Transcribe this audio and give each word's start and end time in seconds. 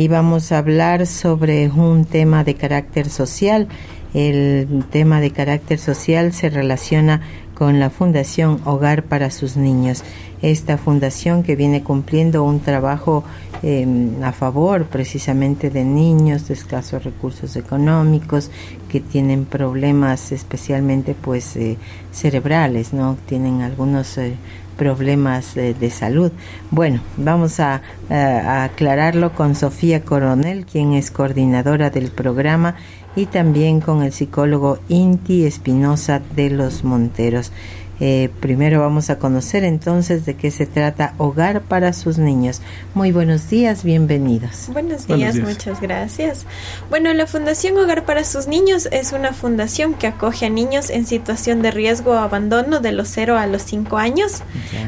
y 0.00 0.08
vamos 0.08 0.50
a 0.50 0.56
hablar 0.56 1.06
sobre 1.06 1.68
un 1.68 2.06
tema 2.06 2.42
de 2.42 2.54
carácter 2.54 3.10
social. 3.10 3.68
El 4.14 4.82
tema 4.90 5.20
de 5.20 5.30
carácter 5.30 5.78
social 5.78 6.32
se 6.32 6.48
relaciona 6.48 7.20
con 7.52 7.78
la 7.78 7.90
Fundación 7.90 8.62
Hogar 8.64 9.02
para 9.02 9.30
sus 9.30 9.58
Niños. 9.58 10.02
Esta 10.40 10.78
fundación 10.78 11.42
que 11.42 11.54
viene 11.54 11.82
cumpliendo 11.82 12.44
un 12.44 12.60
trabajo 12.60 13.24
em, 13.62 14.24
a 14.24 14.32
favor 14.32 14.86
precisamente 14.86 15.68
de 15.68 15.84
niños 15.84 16.48
de 16.48 16.54
escasos 16.54 17.04
recursos 17.04 17.54
económicos 17.56 18.50
que 18.88 19.00
tienen 19.00 19.44
problemas 19.44 20.32
especialmente 20.32 21.14
pues 21.14 21.56
eh, 21.56 21.76
cerebrales, 22.10 22.94
¿no? 22.94 23.18
Tienen 23.26 23.60
algunos 23.60 24.16
eh, 24.16 24.36
problemas 24.80 25.54
de 25.54 25.90
salud. 25.90 26.32
Bueno, 26.70 27.02
vamos 27.18 27.60
a, 27.60 27.82
a, 28.08 28.64
aclararlo 28.64 29.34
con 29.34 29.54
Sofía 29.54 30.06
Coronel, 30.06 30.64
quien 30.64 30.94
es 30.94 31.10
coordinadora 31.10 31.90
del 31.90 32.10
programa, 32.10 32.76
y 33.14 33.26
también 33.26 33.82
con 33.82 34.02
el 34.02 34.12
psicólogo 34.12 34.78
Inti 34.88 35.44
Espinosa 35.44 36.22
de 36.34 36.48
los 36.48 36.82
Monteros. 36.82 37.52
Eh, 38.00 38.30
primero 38.40 38.80
vamos 38.80 39.10
a 39.10 39.18
conocer 39.18 39.62
entonces 39.62 40.24
de 40.24 40.34
qué 40.34 40.50
se 40.50 40.64
trata 40.64 41.14
Hogar 41.18 41.60
para 41.60 41.92
sus 41.92 42.16
niños. 42.18 42.62
Muy 42.94 43.12
buenos 43.12 43.50
días, 43.50 43.84
bienvenidos. 43.84 44.68
Buenos 44.72 45.06
días, 45.06 45.36
muchas 45.36 45.80
gracias. 45.80 46.46
Bueno, 46.88 47.12
la 47.12 47.26
Fundación 47.26 47.76
Hogar 47.76 48.06
para 48.06 48.24
sus 48.24 48.46
niños 48.46 48.88
es 48.90 49.12
una 49.12 49.34
fundación 49.34 49.94
que 49.94 50.06
acoge 50.06 50.46
a 50.46 50.50
niños 50.50 50.88
en 50.88 51.06
situación 51.06 51.60
de 51.60 51.70
riesgo 51.70 52.12
o 52.12 52.18
abandono 52.18 52.80
de 52.80 52.92
los 52.92 53.08
0 53.08 53.36
a 53.36 53.46
los 53.46 53.62
5 53.62 53.98
años 53.98 54.42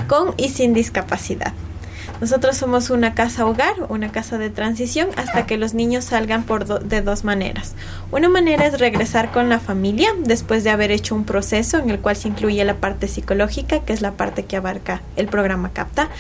con 0.09 0.35
y 0.39 0.49
sin 0.49 0.73
discapacidad. 0.73 1.53
Nosotros 2.23 2.57
somos 2.57 2.91
una 2.91 3.17
casa 3.17 3.45
hogar, 3.47 3.75
una 3.89 4.13
casa 4.13 4.39
de 4.39 4.49
transición 4.49 5.09
hasta 5.17 5.45
que 5.45 5.57
los 5.57 5.75
niños 5.75 6.05
salgan 6.05 6.45
por 6.45 6.85
de 6.85 7.03
dos 7.03 7.25
maneras. 7.25 7.75
Una 8.13 8.29
manera 8.29 8.65
es 8.65 8.79
regresar 8.79 9.33
con 9.33 9.49
la 9.49 9.59
familia 9.59 10.11
después 10.21 10.63
de 10.63 10.71
haber 10.71 10.93
hecho 10.93 11.17
un 11.17 11.25
proceso 11.25 11.79
en 11.79 11.91
el 11.91 11.99
cual 11.99 12.15
se 12.15 12.29
incluye 12.29 12.65
la 12.65 12.77
parte 12.77 13.09
psicológica, 13.09 13.81
que 13.81 13.93
es 13.93 14.03
la 14.03 14.13
parte 14.13 14.45
que 14.45 14.57
abarca 14.57 15.03
el 15.17 15.27
programa 15.27 15.73
CAPTA, 15.73 16.11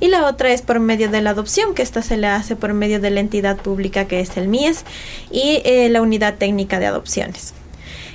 y 0.00 0.08
la 0.08 0.24
otra 0.24 0.50
es 0.50 0.62
por 0.62 0.80
medio 0.80 1.10
de 1.10 1.20
la 1.20 1.28
adopción, 1.28 1.74
que 1.74 1.82
esta 1.82 2.00
se 2.00 2.16
le 2.16 2.28
hace 2.28 2.56
por 2.56 2.72
medio 2.72 2.98
de 2.98 3.10
la 3.10 3.20
entidad 3.20 3.58
pública 3.58 4.06
que 4.06 4.20
es 4.20 4.38
el 4.38 4.48
MIES 4.48 4.86
y 5.30 5.60
eh, 5.66 5.90
la 5.90 6.00
unidad 6.00 6.36
técnica 6.36 6.78
de 6.78 6.86
adopciones. 6.86 7.52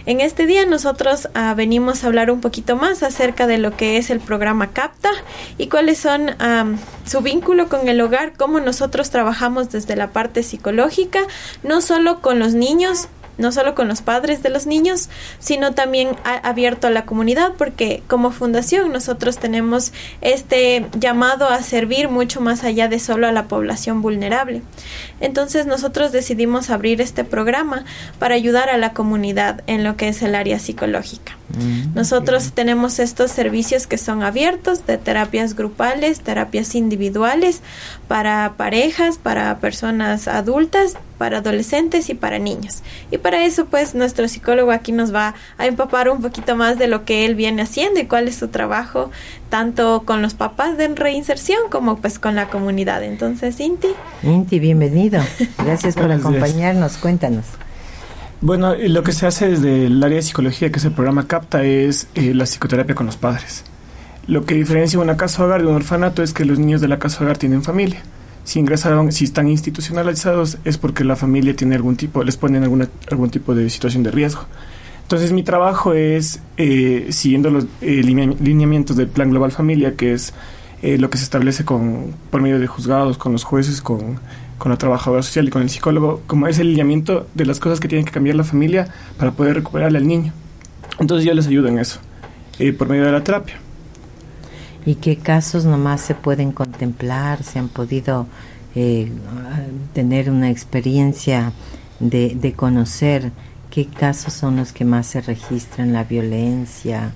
En 0.07 0.21
este 0.21 0.45
día 0.45 0.67
nosotros 0.67 1.29
ah, 1.33 1.55
venimos 1.55 2.03
a 2.03 2.07
hablar 2.07 2.29
un 2.29 2.39
poquito 2.39 2.75
más 2.75 3.01
acerca 3.01 3.47
de 3.47 3.57
lo 3.57 3.75
que 3.75 3.97
es 3.97 4.11
el 4.11 4.19
programa 4.19 4.71
CAPTA 4.71 5.09
y 5.57 5.67
cuáles 5.67 5.97
son 5.97 6.35
su 7.05 7.21
vínculo 7.21 7.69
con 7.69 7.87
el 7.87 7.99
hogar, 8.01 8.33
cómo 8.37 8.59
nosotros 8.59 9.09
trabajamos 9.09 9.71
desde 9.71 9.95
la 9.95 10.11
parte 10.11 10.43
psicológica, 10.43 11.21
no 11.63 11.81
solo 11.81 12.21
con 12.21 12.37
los 12.37 12.53
niños, 12.53 13.07
no 13.37 13.51
solo 13.51 13.75
con 13.75 13.87
los 13.87 14.01
padres 14.01 14.43
de 14.43 14.49
los 14.49 14.65
niños, 14.65 15.09
sino 15.39 15.73
también 15.73 16.15
abierto 16.23 16.87
a 16.87 16.91
la 16.91 17.05
comunidad, 17.05 17.53
porque 17.57 18.03
como 18.07 18.31
fundación 18.31 18.91
nosotros 18.91 19.37
tenemos 19.37 19.93
este 20.21 20.85
llamado 20.97 21.49
a 21.49 21.61
servir 21.61 22.09
mucho 22.09 22.41
más 22.41 22.63
allá 22.63 22.87
de 22.87 22.99
solo 22.99 23.27
a 23.27 23.31
la 23.31 23.47
población 23.47 24.01
vulnerable. 24.01 24.61
Entonces 25.19 25.65
nosotros 25.65 26.11
decidimos 26.11 26.69
abrir 26.69 27.01
este 27.01 27.23
programa 27.23 27.85
para 28.19 28.35
ayudar 28.35 28.69
a 28.69 28.77
la 28.77 28.93
comunidad 28.93 29.63
en 29.67 29.83
lo 29.83 29.97
que 29.97 30.07
es 30.07 30.21
el 30.21 30.35
área 30.35 30.59
psicológica. 30.59 31.37
Mm, 31.49 31.93
nosotros 31.95 32.51
tenemos 32.53 32.99
estos 32.99 33.31
servicios 33.31 33.87
que 33.87 33.97
son 33.97 34.23
abiertos 34.23 34.85
de 34.87 34.97
terapias 34.97 35.55
grupales, 35.55 36.21
terapias 36.21 36.75
individuales 36.75 37.61
para 38.07 38.53
parejas, 38.57 39.17
para 39.17 39.57
personas 39.59 40.27
adultas, 40.27 40.97
para 41.17 41.37
adolescentes 41.37 42.09
y 42.09 42.13
para 42.13 42.39
niños. 42.39 42.81
Y 43.11 43.17
para 43.17 43.45
eso, 43.45 43.65
pues, 43.65 43.95
nuestro 43.95 44.27
psicólogo 44.27 44.71
aquí 44.71 44.91
nos 44.91 45.13
va 45.13 45.35
a 45.57 45.65
empapar 45.65 46.09
un 46.09 46.21
poquito 46.21 46.55
más 46.55 46.77
de 46.77 46.87
lo 46.87 47.05
que 47.05 47.25
él 47.25 47.35
viene 47.35 47.61
haciendo 47.61 47.99
y 47.99 48.05
cuál 48.05 48.27
es 48.27 48.35
su 48.35 48.49
trabajo, 48.49 49.11
tanto 49.49 50.03
con 50.05 50.21
los 50.21 50.33
papás 50.33 50.77
de 50.77 50.87
reinserción 50.87 51.69
como 51.69 51.97
pues 51.97 52.19
con 52.19 52.35
la 52.35 52.47
comunidad. 52.47 53.03
Entonces, 53.03 53.59
Inti. 53.59 53.89
Inti, 54.23 54.59
bienvenido. 54.59 55.21
Gracias 55.63 55.95
por 55.95 56.11
acompañarnos. 56.11 56.97
Cuéntanos. 56.97 57.45
Bueno, 58.41 58.75
lo 58.75 59.03
que 59.03 59.11
se 59.11 59.25
hace 59.25 59.49
desde 59.49 59.87
el 59.87 60.03
área 60.03 60.17
de 60.17 60.21
psicología, 60.21 60.71
que 60.71 60.79
es 60.79 60.85
el 60.85 60.91
programa 60.91 61.27
CAPTA, 61.27 61.63
es 61.63 62.07
eh, 62.15 62.33
la 62.33 62.45
psicoterapia 62.45 62.95
con 62.95 63.05
los 63.05 63.17
padres. 63.17 63.63
Lo 64.27 64.45
que 64.45 64.55
diferencia 64.55 64.99
una 64.99 65.17
casa 65.17 65.43
hogar 65.43 65.61
de 65.61 65.67
un 65.67 65.75
orfanato 65.75 66.21
es 66.23 66.33
que 66.33 66.45
los 66.45 66.59
niños 66.59 66.81
de 66.81 66.87
la 66.87 66.99
casa 66.99 67.23
hogar 67.23 67.37
tienen 67.37 67.63
familia 67.63 68.01
si 68.45 68.59
ingresaron, 68.59 69.11
si 69.11 69.25
están 69.25 69.49
institucionalizados, 69.49 70.59
es 70.63 70.77
porque 70.77 71.03
la 71.03 71.15
familia 71.15 71.55
tiene 71.55 71.75
algún 71.75 71.97
tipo, 71.97 72.23
les 72.23 72.37
ponen 72.37 72.63
alguna, 72.63 72.87
algún 73.09 73.31
tipo 73.31 73.55
de 73.55 73.69
situación 73.69 74.03
de 74.03 74.11
riesgo. 74.11 74.45
Entonces 75.01 75.31
mi 75.31 75.43
trabajo 75.43 75.93
es, 75.93 76.39
eh, 76.57 77.07
siguiendo 77.09 77.49
los 77.49 77.65
eh, 77.81 78.01
lineamientos 78.03 78.95
del 78.97 79.07
Plan 79.07 79.31
Global 79.31 79.51
Familia, 79.51 79.95
que 79.95 80.13
es 80.13 80.33
eh, 80.83 80.97
lo 80.99 81.09
que 81.09 81.17
se 81.17 81.23
establece 81.23 81.65
con, 81.65 82.13
por 82.29 82.41
medio 82.41 82.59
de 82.59 82.67
juzgados, 82.67 83.17
con 83.17 83.31
los 83.31 83.43
jueces, 83.43 83.81
con, 83.81 84.19
con 84.57 84.71
la 84.71 84.77
trabajadora 84.77 85.21
social 85.21 85.47
y 85.47 85.51
con 85.51 85.61
el 85.61 85.69
psicólogo, 85.69 86.21
como 86.27 86.47
es 86.47 86.59
el 86.59 86.69
lineamiento 86.69 87.27
de 87.33 87.45
las 87.45 87.59
cosas 87.59 87.79
que 87.79 87.87
tiene 87.87 88.05
que 88.05 88.11
cambiar 88.11 88.35
la 88.35 88.43
familia 88.43 88.87
para 89.17 89.31
poder 89.31 89.55
recuperarle 89.55 89.97
al 89.97 90.07
niño. 90.07 90.33
Entonces 90.99 91.25
yo 91.25 91.33
les 91.33 91.47
ayudo 91.47 91.67
en 91.67 91.79
eso, 91.79 91.99
por 92.77 92.87
medio 92.87 93.05
de 93.05 93.11
la 93.11 93.23
terapia. 93.23 93.55
¿Y 94.85 94.95
qué 94.95 95.17
casos 95.17 95.65
nomás 95.65 96.01
se 96.01 96.15
pueden 96.15 96.51
contemplar? 96.51 97.43
¿Se 97.43 97.59
han 97.59 97.69
podido 97.69 98.27
eh, 98.75 99.11
tener 99.93 100.29
una 100.29 100.49
experiencia 100.49 101.51
de, 101.99 102.35
de, 102.35 102.53
conocer 102.53 103.31
qué 103.71 103.87
casos 103.87 104.33
son 104.33 104.57
los 104.57 104.73
que 104.73 104.85
más 104.85 105.07
se 105.07 105.21
registran? 105.21 105.91
La 105.91 106.03
violencia, 106.03 107.11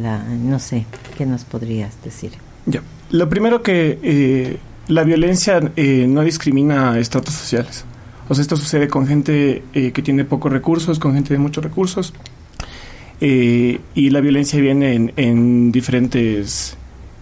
la, 0.00 0.18
no 0.24 0.58
sé, 0.58 0.86
¿qué 1.16 1.26
nos 1.26 1.44
podrías 1.44 2.02
decir? 2.02 2.32
Ya, 2.66 2.82
lo 3.10 3.28
primero 3.28 3.62
que 3.62 3.98
eh, 4.02 4.58
la 4.88 5.04
violencia 5.04 5.60
eh, 5.76 6.06
no 6.08 6.22
discrimina 6.22 6.98
estratos 6.98 7.34
sociales. 7.34 7.84
O 8.28 8.34
sea, 8.34 8.42
esto 8.42 8.56
sucede 8.56 8.88
con 8.88 9.06
gente 9.06 9.62
que 9.72 10.02
tiene 10.02 10.24
pocos 10.24 10.50
recursos, 10.50 10.98
con 10.98 11.12
gente 11.12 11.34
de 11.34 11.38
muchos 11.38 11.62
recursos. 11.62 12.14
y 13.20 14.10
la 14.10 14.20
violencia 14.20 14.58
viene 14.60 14.94
en, 14.94 15.12
en 15.16 15.72
diferentes 15.72 16.78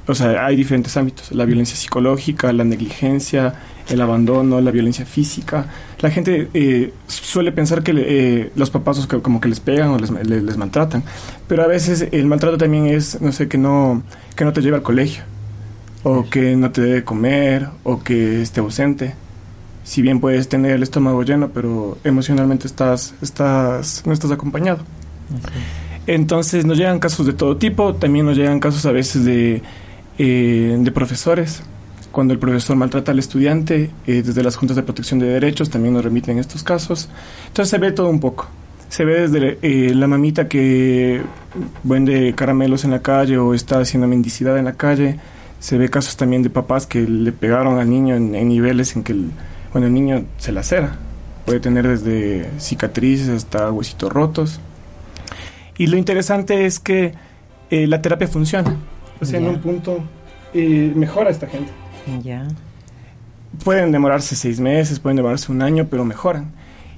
o 0.07 0.15
sea, 0.15 0.47
hay 0.47 0.57
diferentes 0.57 0.97
ámbitos, 0.97 1.31
la 1.31 1.45
violencia 1.45 1.77
psicológica, 1.77 2.53
la 2.53 2.65
negligencia, 2.65 3.55
el 3.89 4.01
abandono, 4.01 4.61
la 4.61 4.73
violencia 4.73 5.07
física. 5.07 5.67
La 6.01 6.11
gente 6.11 6.49
eh, 6.55 6.93
suele 7.07 7.53
pensar 7.53 7.85
que 7.85 7.93
eh, 7.95 8.51
los 8.57 8.71
papás 8.71 9.07
como 9.07 9.41
que 9.41 9.49
les 9.49 9.61
pegan 9.61 9.91
o 9.91 9.99
les, 9.99 10.11
les, 10.11 10.57
maltratan, 10.57 11.05
pero 11.47 11.63
a 11.63 11.69
veces 11.69 12.09
el 12.11 12.27
maltrato 12.27 12.59
también 12.59 12.87
es, 12.87 13.21
no 13.21 13.31
sé, 13.31 13.47
que 13.47 13.59
no, 13.59 14.03
que 14.35 14.45
no 14.45 14.53
te 14.53 14.61
lleva 14.61 14.79
al 14.79 14.83
colegio, 14.83 15.23
o 16.03 16.29
que 16.29 16.57
no 16.57 16.71
te 16.71 16.81
debe 16.81 17.05
comer, 17.05 17.69
o 17.85 18.03
que 18.03 18.43
esté 18.43 18.61
ausente. 18.61 19.15
Si 19.85 20.03
bien 20.03 20.21
puedes 20.21 20.49
tener 20.49 20.73
el 20.73 20.83
estómago 20.83 21.23
lleno, 21.23 21.49
pero 21.49 21.99
emocionalmente 22.05 22.67
estás, 22.67 23.15
estás, 23.23 24.03
no 24.07 24.13
estás 24.13 24.31
acompañado. 24.31 24.81
Entonces 26.07 26.65
nos 26.65 26.79
llegan 26.79 26.99
casos 26.99 27.27
de 27.27 27.33
todo 27.33 27.57
tipo, 27.57 27.95
también 27.95 28.27
nos 28.27 28.37
llegan 28.37 28.61
casos 28.61 28.87
a 28.87 28.93
veces 28.93 29.25
de 29.25 29.63
eh, 30.19 30.77
de 30.79 30.93
profesores. 30.93 31.63
Cuando 32.11 32.35
el 32.35 32.39
profesor 32.39 32.77
maltrata 32.77 33.13
al 33.13 33.19
estudiante, 33.19 33.91
eh, 34.07 34.23
desde 34.23 34.43
las 34.43 34.57
juntas 34.57 34.77
de 34.77 34.83
protección 34.83 35.19
de 35.19 35.27
derechos 35.27 35.71
también 35.71 35.95
nos 35.95 36.05
remiten 36.05 36.39
estos 36.39 36.63
casos. 36.63 37.09
Entonces 37.49 37.71
se 37.71 37.79
ve 37.79 37.93
todo 37.93 38.09
un 38.09 38.21
poco. 38.21 38.49
Se 38.91 39.07
ve 39.07 39.27
desde 39.27 39.59
eh, 39.63 39.95
la 39.95 40.07
mamita 40.07 40.49
que 40.49 41.23
vende 41.83 42.35
caramelos 42.35 42.85
en 42.85 42.91
la 42.91 43.01
calle 43.01 43.39
o 43.39 43.55
está 43.55 43.79
haciendo 43.81 44.07
mendicidad 44.07 44.59
en 44.59 44.67
la 44.67 44.75
calle. 44.75 45.19
Se 45.63 45.79
ve 45.79 45.89
casos 45.89 46.19
también 46.19 46.43
de 46.43 46.51
papás 46.51 46.87
que 46.87 47.01
le 47.01 47.31
pegaron 47.33 47.79
al 47.79 47.89
niño 47.89 48.17
en, 48.17 48.33
niveles 48.49 48.97
en 48.97 49.05
que 49.05 49.13
el, 49.13 49.31
bueno, 49.73 49.87
el 49.87 49.95
niño 49.95 50.27
se 50.37 50.51
lacera. 50.53 50.97
Puede 51.47 51.61
tener 51.61 51.87
desde 51.87 52.51
cicatrices 52.59 53.29
hasta 53.29 53.71
huesitos 53.71 54.13
rotos. 54.13 54.61
Y 55.79 55.87
lo 55.87 55.97
interesante 55.97 56.67
es 56.67 56.81
que 56.81 57.15
la 57.71 58.03
terapia 58.03 58.29
funciona 58.29 58.77
o 59.23 59.25
sea, 59.25 59.39
en 59.39 59.47
un 59.47 59.61
punto 59.61 60.03
eh, 60.53 60.93
mejora 60.95 61.31
esta 61.31 61.47
gente. 61.47 61.71
Ya. 62.23 62.49
Pueden 63.65 63.93
demorarse 63.93 64.35
seis 64.35 64.59
meses, 64.59 64.99
pueden 64.99 65.17
demorarse 65.17 65.53
un 65.53 65.63
año, 65.63 65.87
pero 65.89 66.05
mejoran. 66.05 66.53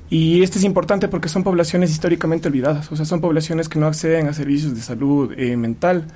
Y 0.08 0.42
esto 0.42 0.58
es 0.58 0.64
importante 0.64 1.08
porque 1.08 1.28
son 1.28 1.44
poblaciones 1.44 1.90
históricamente 1.90 2.48
olvidadas, 2.48 2.90
o 2.90 2.96
sea, 2.96 3.04
son 3.04 3.20
poblaciones 3.20 3.68
que 3.68 3.78
no 3.78 3.86
acceden 3.86 4.28
a 4.28 4.32
servicios 4.32 4.74
de 4.74 4.80
salud 4.80 5.32
eh, 5.36 5.56
mental 5.56 6.06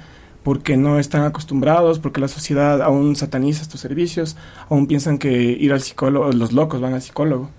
porque 0.49 0.79
no 0.79 0.99
están 0.99 1.25
acostumbrados, 1.25 1.99
porque 1.99 2.23
la 2.23 2.29
sociedad 2.29 2.81
aún 2.81 3.17
sataniza 3.17 3.61
estos 3.61 3.83
servicios, 3.83 4.35
aún 4.71 4.87
piensan 4.87 5.19
que 5.19 5.31
ir 5.31 5.75
al 5.75 5.83
psicólogo, 5.83 6.33
los 6.33 6.55
locos 6.55 6.81
van 6.81 6.95
al 6.95 7.03
psicólogo. 7.03 7.51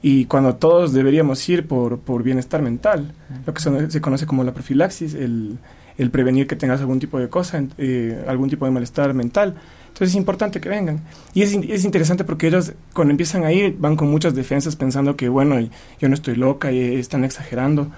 y 0.00 0.24
cuando 0.24 0.54
todos 0.54 0.94
deberíamos 0.94 1.46
ir 1.46 1.68
por, 1.68 1.98
por 1.98 2.22
bienestar 2.22 2.62
mental, 2.62 3.12
lo 3.44 3.52
que 3.52 3.60
se, 3.60 4.00
conoce 4.00 4.24
como 4.24 4.44
la 4.44 4.54
profilaxis, 4.54 5.12
el, 5.12 5.58
el, 5.98 6.10
prevenir 6.10 6.46
que 6.46 6.56
tengas 6.56 6.80
algún 6.80 7.00
tipo 7.00 7.18
de 7.18 7.28
cosa, 7.28 7.62
eh, 7.76 8.24
algún 8.26 8.48
tipo 8.48 8.64
de 8.64 8.70
malestar 8.70 9.12
mental. 9.12 9.54
Entonces 9.88 10.08
es 10.08 10.14
importante 10.14 10.58
que 10.58 10.70
vengan. 10.70 11.00
Y 11.34 11.42
es, 11.42 11.52
es, 11.52 11.84
interesante 11.84 12.24
porque 12.24 12.46
ellos 12.46 12.72
cuando 12.94 13.10
empiezan 13.10 13.44
a 13.44 13.52
ir 13.52 13.76
van 13.78 13.94
con 13.94 14.10
muchas 14.10 14.34
defensas 14.34 14.74
pensando 14.74 15.16
que, 15.16 15.28
bueno, 15.28 15.60
yo 16.00 16.08
no 16.08 16.14
estoy 16.14 16.36
loca 16.36 16.72
y 16.72 16.96
están 16.96 17.24
exagerando. 17.24 17.90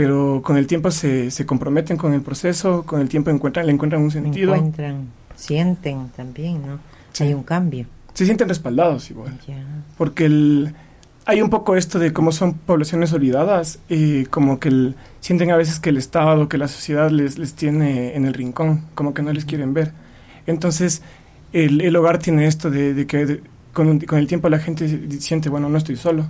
Pero 0.00 0.40
con 0.42 0.56
el 0.56 0.66
tiempo 0.66 0.90
se, 0.90 1.30
se 1.30 1.44
comprometen 1.44 1.98
con 1.98 2.14
el 2.14 2.22
proceso, 2.22 2.84
con 2.86 3.02
el 3.02 3.10
tiempo 3.10 3.28
encuentran, 3.28 3.66
le 3.66 3.72
encuentran 3.72 4.00
un 4.00 4.10
sentido. 4.10 4.54
Encuentran, 4.54 5.08
sienten 5.36 6.08
también, 6.16 6.62
¿no? 6.66 6.78
Hay 7.22 7.34
un 7.34 7.42
cambio. 7.42 7.84
Se 8.14 8.24
sienten 8.24 8.48
respaldados 8.48 9.10
igual. 9.10 9.38
Porque 9.98 10.24
el, 10.24 10.72
hay 11.26 11.42
un 11.42 11.50
poco 11.50 11.76
esto 11.76 11.98
de 11.98 12.14
cómo 12.14 12.32
son 12.32 12.54
poblaciones 12.54 13.12
olvidadas, 13.12 13.78
y 13.90 14.24
como 14.24 14.58
que 14.58 14.94
sienten 15.20 15.50
a 15.50 15.56
veces 15.58 15.80
que 15.80 15.90
el 15.90 15.98
Estado, 15.98 16.48
que 16.48 16.56
la 16.56 16.68
sociedad 16.68 17.10
les, 17.10 17.38
les 17.38 17.52
tiene 17.52 18.16
en 18.16 18.24
el 18.24 18.32
rincón, 18.32 18.86
como 18.94 19.12
que 19.12 19.20
no 19.20 19.34
les 19.34 19.44
quieren 19.44 19.74
ver. 19.74 19.92
Entonces, 20.46 21.02
el, 21.52 21.82
el 21.82 21.94
hogar 21.94 22.16
tiene 22.20 22.46
esto 22.46 22.70
de, 22.70 23.06
que 23.06 23.42
con, 23.74 24.00
con, 24.00 24.18
el 24.18 24.26
tiempo 24.26 24.48
la 24.48 24.60
gente 24.60 25.20
siente, 25.20 25.50
bueno, 25.50 25.68
no 25.68 25.76
estoy 25.76 25.96
solo. 25.96 26.24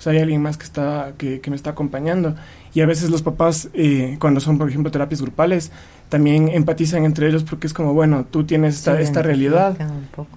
O 0.00 0.02
sea, 0.02 0.14
hay 0.14 0.20
alguien 0.20 0.40
más 0.40 0.56
que, 0.56 0.64
está, 0.64 1.12
que, 1.18 1.42
me 1.50 1.56
está 1.56 1.70
acompañando. 1.70 2.34
Y 2.72 2.80
a 2.80 2.86
veces 2.86 3.10
los 3.10 3.20
papás, 3.20 3.68
eh, 3.74 4.16
cuando 4.18 4.40
son, 4.40 4.56
por 4.56 4.66
ejemplo, 4.66 4.90
terapias 4.90 5.20
grupales, 5.20 5.70
también 6.08 6.48
empatizan 6.48 7.04
entre 7.04 7.28
ellos 7.28 7.44
porque 7.44 7.66
es 7.66 7.74
como, 7.74 7.92
bueno, 7.92 8.24
tú 8.24 8.44
tienes 8.44 8.76
esta, 8.76 8.98
esta 8.98 9.20
realidad 9.20 9.76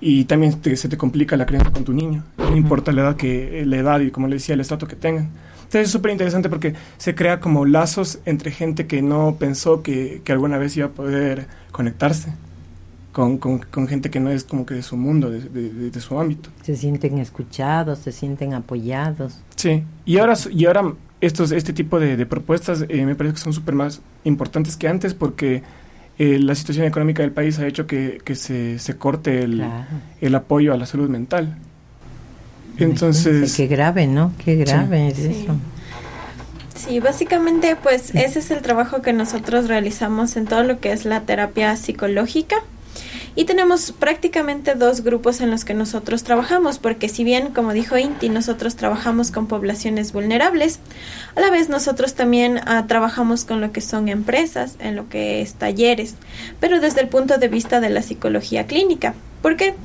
y 0.02 0.26
también 0.26 0.60
se 0.62 0.90
te 0.90 0.98
complica 0.98 1.38
la 1.38 1.46
creencia 1.46 1.72
con 1.72 1.86
tu 1.86 1.94
niño. 1.94 2.26
No 2.38 2.58
importa 2.58 2.92
la 2.92 3.04
edad, 3.04 3.16
que, 3.16 3.64
la 3.66 3.78
edad 3.78 4.02
y, 4.02 4.12
como 4.12 4.28
le 4.28 4.36
decía, 4.36 4.54
el 4.54 4.60
estrato 4.60 4.86
que 4.86 4.98
tengan. 4.98 5.30
Entonces 5.60 5.84
es 5.84 5.92
súper 5.92 6.12
interesante 6.12 6.50
porque 6.50 6.74
se 6.98 7.16
crea 7.16 7.40
como 7.40 7.66
lazos 7.66 8.20
entre 8.26 8.52
gente 8.52 8.86
que 8.86 9.02
no 9.02 9.38
pensó 9.40 9.82
que, 9.82 10.22
que 10.26 10.34
alguna 10.34 10.58
vez 10.58 10.76
iba 10.76 10.88
a 10.88 10.92
poder 10.92 11.48
conectarse 11.72 12.34
con, 13.14 13.38
con, 13.38 13.88
gente 13.88 14.10
que 14.10 14.20
no 14.20 14.32
es 14.32 14.44
como 14.44 14.66
que 14.66 14.74
de 14.74 14.82
su 14.82 14.98
mundo, 14.98 15.30
de, 15.30 15.40
de, 15.40 16.02
su 16.02 16.20
ámbito. 16.20 16.50
Se 16.64 16.76
sienten 16.76 17.20
escuchados, 17.20 18.00
se 18.00 18.12
sienten 18.12 18.56
apoyados. 18.56 19.40
Sí, 19.56 19.84
y 20.04 20.18
ahora, 20.18 20.34
y 20.52 20.66
ahora 20.66 20.94
estos, 21.22 21.52
este 21.52 21.74
tipo 21.74 22.00
de, 22.00 22.26
propuestas 22.26 22.86
eh, 22.90 23.06
me 23.06 23.16
parece 23.16 23.36
que 23.36 23.42
son 23.42 23.54
súper 23.54 23.76
más 23.76 24.02
importantes 24.24 24.76
que 24.76 24.88
antes 24.88 25.14
porque 25.14 25.62
eh, 26.18 26.40
la 26.40 26.56
situación 26.56 26.88
económica 26.88 27.22
del 27.22 27.32
país 27.32 27.60
ha 27.60 27.68
hecho 27.68 27.86
que, 27.86 28.20
que 28.26 28.34
se, 28.34 28.80
se, 28.80 28.98
corte 28.98 29.44
el, 29.44 29.64
el, 30.20 30.36
apoyo 30.36 30.74
a 30.74 30.78
la 30.78 30.88
salud 30.88 31.08
mental. 31.08 31.56
Entonces... 32.78 33.56
Qué 33.56 33.68
grave, 33.68 34.08
¿no? 34.08 34.34
Qué 34.44 34.56
grave 34.56 35.10
es 35.10 35.20
eso. 35.20 35.56
Sí, 36.76 37.00
básicamente 37.00 37.76
pues 37.76 38.14
ese 38.16 38.40
es 38.40 38.50
el 38.50 38.62
trabajo 38.64 39.04
que 39.04 39.14
nosotros 39.14 39.68
realizamos 39.68 40.36
en 40.36 40.46
todo 40.46 40.64
lo 40.64 40.80
que 40.80 40.92
es 40.92 41.06
la 41.06 41.22
terapia 41.22 41.76
psicológica. 41.76 42.56
Y 43.36 43.46
tenemos 43.46 43.92
prácticamente 43.92 44.76
dos 44.76 45.02
grupos 45.02 45.42
en 45.42 45.50
los 45.50 45.66
que 45.66 45.74
nosotros 45.74 46.24
trabajamos, 46.24 46.78
porque 46.78 47.10
si 47.10 47.24
bien, 47.24 47.52
como 47.54 47.74
dijo 47.74 47.98
Inti, 47.98 48.30
nosotros 48.30 48.76
trabajamos 48.76 49.32
con 49.32 49.48
poblaciones 49.48 50.14
vulnerables, 50.14 50.80
a 51.36 51.42
la 51.42 51.50
vez 51.50 51.68
nosotros 51.68 52.14
también 52.14 52.60
ah, 52.66 52.86
trabajamos 52.88 53.44
con 53.44 53.60
lo 53.60 53.72
que 53.72 53.82
son 53.82 54.08
empresas, 54.08 54.76
en 54.80 54.96
lo 54.96 55.10
que 55.10 55.42
es 55.42 55.56
talleres, 55.56 56.16
pero 56.60 56.80
desde 56.80 57.02
el 57.02 57.08
punto 57.08 57.38
de 57.38 57.48
vista 57.48 57.80
de 57.80 57.90
la 57.90 58.04
psicología 58.04 58.68
clínica. 58.68 59.16
¿Por 59.42 59.58
qué? 59.58 59.76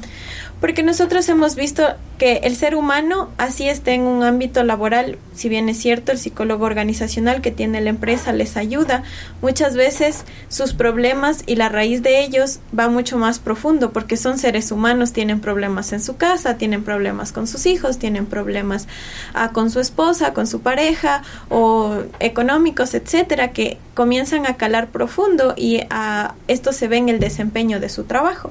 Porque 0.60 0.82
nosotros 0.82 1.28
hemos 1.28 1.54
visto 1.54 1.84
que 2.18 2.38
el 2.38 2.56
ser 2.56 2.74
humano, 2.74 3.30
así 3.38 3.68
esté 3.68 3.92
en 3.92 4.02
un 4.02 4.24
ámbito 4.24 4.64
laboral, 4.64 5.18
si 5.32 5.48
bien 5.48 5.68
es 5.68 5.78
cierto, 5.78 6.10
el 6.10 6.18
psicólogo 6.18 6.64
organizacional 6.64 7.40
que 7.40 7.52
tiene 7.52 7.80
la 7.80 7.90
empresa 7.90 8.32
les 8.32 8.56
ayuda, 8.56 9.04
muchas 9.40 9.76
veces 9.76 10.24
sus 10.48 10.72
problemas 10.72 11.44
y 11.46 11.54
la 11.54 11.68
raíz 11.68 12.02
de 12.02 12.20
ellos 12.24 12.58
va 12.76 12.88
mucho 12.88 13.18
más 13.18 13.38
profundo, 13.38 13.92
porque 13.92 14.16
son 14.16 14.36
seres 14.36 14.72
humanos, 14.72 15.12
tienen 15.12 15.38
problemas 15.38 15.92
en 15.92 16.00
su 16.00 16.16
casa, 16.16 16.56
tienen 16.56 16.82
problemas 16.82 17.30
con 17.30 17.46
sus 17.46 17.64
hijos, 17.66 18.00
tienen 18.00 18.26
problemas 18.26 18.88
ah, 19.34 19.52
con 19.52 19.70
su 19.70 19.78
esposa, 19.78 20.34
con 20.34 20.48
su 20.48 20.60
pareja 20.60 21.22
o 21.50 22.02
económicos, 22.18 22.94
etcétera, 22.94 23.52
que 23.52 23.78
comienzan 23.94 24.44
a 24.44 24.56
calar 24.56 24.88
profundo 24.88 25.54
y 25.56 25.82
a, 25.88 26.34
esto 26.48 26.72
se 26.72 26.88
ve 26.88 26.96
en 26.96 27.08
el 27.10 27.20
desempeño 27.20 27.78
de 27.78 27.88
su 27.88 28.04
trabajo. 28.04 28.50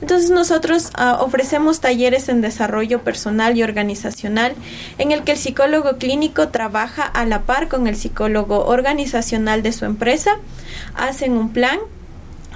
Entonces 0.00 0.30
nosotros 0.30 0.90
ah, 0.94 1.18
ofrecemos 1.20 1.80
talleres 1.80 2.28
en 2.28 2.40
desarrollo 2.40 3.02
personal 3.02 3.56
y 3.56 3.62
organizacional 3.62 4.54
en 4.98 5.12
el 5.12 5.24
que 5.24 5.32
el 5.32 5.38
psicólogo 5.38 5.96
clínico 5.98 6.48
trabaja 6.48 7.02
a 7.02 7.24
la 7.26 7.42
par 7.42 7.68
con 7.68 7.86
el 7.86 7.96
psicólogo 7.96 8.66
organizacional 8.66 9.62
de 9.62 9.72
su 9.72 9.84
empresa, 9.84 10.36
hacen 10.94 11.32
un 11.32 11.52
plan 11.52 11.78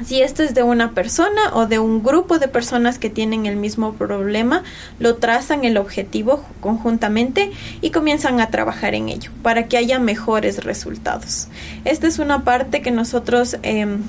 si 0.05 0.23
esto 0.23 0.43
es 0.43 0.55
de 0.55 0.63
una 0.63 0.93
persona 0.93 1.53
o 1.53 1.67
de 1.67 1.79
un 1.79 2.03
grupo 2.03 2.39
de 2.39 2.49
personas 2.49 2.99
que 2.99 3.11
tienen 3.11 3.47
el 3.47 3.57
mismo 3.57 3.93
problema, 3.93 4.65
lo 4.99 5.17
trazan 5.17 5.65
el 5.65 5.77
objetivo 5.77 6.43
conjuntamente 6.61 7.53
y 7.83 7.91
comienzan 7.91 8.41
a 8.41 8.49
trabajar 8.49 8.95
en 8.95 9.11
ello 9.11 9.31
para 9.43 9.69
que 9.69 9.77
haya 9.77 9.99
mejores 9.99 10.65
resultados. 10.65 11.49
Esta 11.85 12.07
es 12.07 12.19
una 12.19 12.43
parte 12.43 12.83
que 12.83 12.91
nosotros 12.91 13.59
em, 13.63 14.03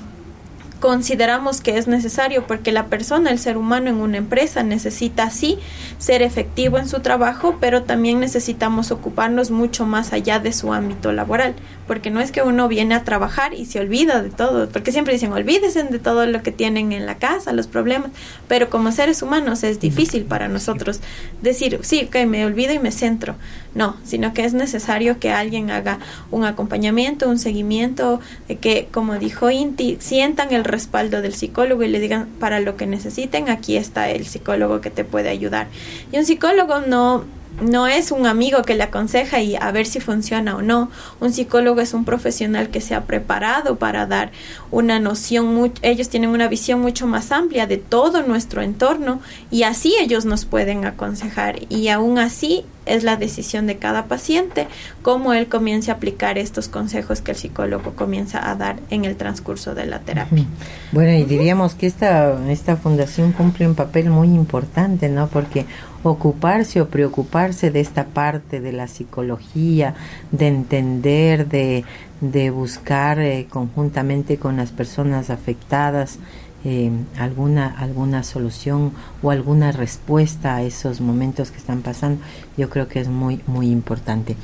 consideramos 0.80 1.60
que 1.60 1.78
es 1.78 1.86
necesario 1.88 2.46
porque 2.46 2.72
la 2.72 2.86
persona, 2.86 3.30
el 3.30 3.38
ser 3.38 3.56
humano 3.56 3.88
en 3.88 3.96
una 3.96 4.18
empresa 4.18 4.62
necesita 4.62 5.30
sí 5.30 5.58
ser 5.98 6.22
efectivo 6.22 6.78
en 6.78 6.88
su 6.88 7.00
trabajo, 7.00 7.56
pero 7.60 7.84
también 7.84 8.20
necesitamos 8.20 8.90
ocuparnos 8.90 9.50
mucho 9.50 9.86
más 9.86 10.12
allá 10.12 10.40
de 10.40 10.52
su 10.52 10.72
ámbito 10.72 11.12
laboral, 11.12 11.54
porque 11.86 12.10
no 12.10 12.20
es 12.20 12.32
que 12.32 12.42
uno 12.42 12.68
viene 12.68 12.94
a 12.94 13.04
trabajar 13.04 13.54
y 13.54 13.64
se 13.64 13.80
olvida 13.80 14.22
de 14.22 14.30
todo, 14.30 14.68
porque 14.68 14.92
siempre 14.92 15.14
dicen 15.14 15.32
olvídense 15.32 15.82
de 15.84 15.98
todo 15.98 16.26
lo 16.26 16.42
que 16.42 16.52
tienen 16.52 16.92
en 16.92 17.06
la 17.06 17.16
casa, 17.16 17.52
los 17.52 17.66
problemas, 17.66 18.10
pero 18.48 18.68
como 18.68 18.92
seres 18.92 19.22
humanos 19.22 19.62
es 19.62 19.80
difícil 19.80 20.24
para 20.24 20.48
nosotros 20.48 21.00
decir, 21.40 21.78
sí, 21.82 22.06
que 22.06 22.26
me 22.26 22.44
olvido 22.44 22.74
y 22.74 22.78
me 22.78 22.90
centro. 22.90 23.36
No, 23.74 23.96
sino 24.04 24.32
que 24.34 24.44
es 24.44 24.54
necesario 24.54 25.18
que 25.18 25.30
alguien 25.30 25.70
haga 25.70 25.98
un 26.30 26.44
acompañamiento, 26.44 27.28
un 27.28 27.38
seguimiento, 27.38 28.20
de 28.46 28.56
que, 28.56 28.88
como 28.92 29.18
dijo 29.18 29.50
Inti, 29.50 29.96
sientan 30.00 30.52
el 30.52 30.64
respaldo 30.64 31.22
del 31.22 31.34
psicólogo 31.34 31.82
y 31.82 31.88
le 31.88 31.98
digan 31.98 32.28
para 32.38 32.60
lo 32.60 32.76
que 32.76 32.86
necesiten, 32.86 33.48
aquí 33.48 33.76
está 33.76 34.10
el 34.10 34.26
psicólogo 34.26 34.80
que 34.80 34.90
te 34.90 35.04
puede 35.04 35.28
ayudar. 35.28 35.66
Y 36.12 36.18
un 36.18 36.24
psicólogo 36.24 36.80
no 36.80 37.24
no 37.62 37.86
es 37.86 38.10
un 38.10 38.26
amigo 38.26 38.62
que 38.62 38.74
le 38.74 38.82
aconseja 38.82 39.40
y 39.40 39.56
a 39.56 39.70
ver 39.70 39.86
si 39.86 40.00
funciona 40.00 40.56
o 40.56 40.62
no. 40.62 40.90
Un 41.20 41.32
psicólogo 41.32 41.80
es 41.80 41.94
un 41.94 42.04
profesional 42.04 42.68
que 42.70 42.80
se 42.80 42.94
ha 42.94 43.04
preparado 43.04 43.76
para 43.76 44.06
dar 44.06 44.32
una 44.70 44.98
noción, 45.00 45.72
ellos 45.82 46.08
tienen 46.08 46.30
una 46.30 46.48
visión 46.48 46.80
mucho 46.80 47.06
más 47.06 47.32
amplia 47.32 47.66
de 47.66 47.76
todo 47.76 48.22
nuestro 48.22 48.62
entorno 48.62 49.20
y 49.50 49.62
así 49.62 49.94
ellos 50.00 50.24
nos 50.24 50.44
pueden 50.44 50.84
aconsejar 50.84 51.60
y 51.68 51.88
aún 51.88 52.18
así 52.18 52.64
es 52.86 53.04
la 53.04 53.16
decisión 53.16 53.66
de 53.66 53.76
cada 53.78 54.06
paciente 54.06 54.66
cómo 55.02 55.32
él 55.32 55.48
comience 55.48 55.90
a 55.90 55.94
aplicar 55.94 56.38
estos 56.38 56.68
consejos 56.68 57.20
que 57.20 57.32
el 57.32 57.36
psicólogo 57.36 57.92
comienza 57.92 58.50
a 58.50 58.54
dar 58.54 58.76
en 58.90 59.04
el 59.04 59.16
transcurso 59.16 59.74
de 59.74 59.86
la 59.86 60.00
terapia. 60.00 60.44
Bueno, 60.92 61.12
y 61.12 61.24
diríamos 61.24 61.74
que 61.74 61.86
esta, 61.86 62.38
esta 62.50 62.76
fundación 62.76 63.32
cumple 63.32 63.66
un 63.66 63.74
papel 63.74 64.10
muy 64.10 64.28
importante, 64.28 65.08
¿no? 65.08 65.28
Porque 65.28 65.66
ocuparse 66.02 66.80
o 66.80 66.88
preocuparse 66.88 67.70
de 67.70 67.80
esta 67.80 68.04
parte 68.04 68.60
de 68.60 68.72
la 68.72 68.88
psicología, 68.88 69.94
de 70.30 70.48
entender, 70.48 71.48
de, 71.48 71.84
de 72.20 72.50
buscar 72.50 73.18
eh, 73.18 73.46
conjuntamente 73.48 74.36
con 74.36 74.56
las 74.56 74.70
personas 74.70 75.30
afectadas 75.30 76.18
eh, 76.64 76.90
alguna, 77.18 77.66
alguna 77.66 78.22
solución 78.22 78.92
o 79.22 79.30
alguna 79.30 79.72
respuesta 79.72 80.56
a 80.56 80.62
esos 80.62 81.00
momentos 81.00 81.50
que 81.50 81.58
están 81.58 81.82
pasando, 81.82 82.22
yo 82.56 82.70
creo 82.70 82.88
que 82.88 83.00
es 83.00 83.08
muy, 83.08 83.40
muy 83.46 83.70
importante. 83.70 84.36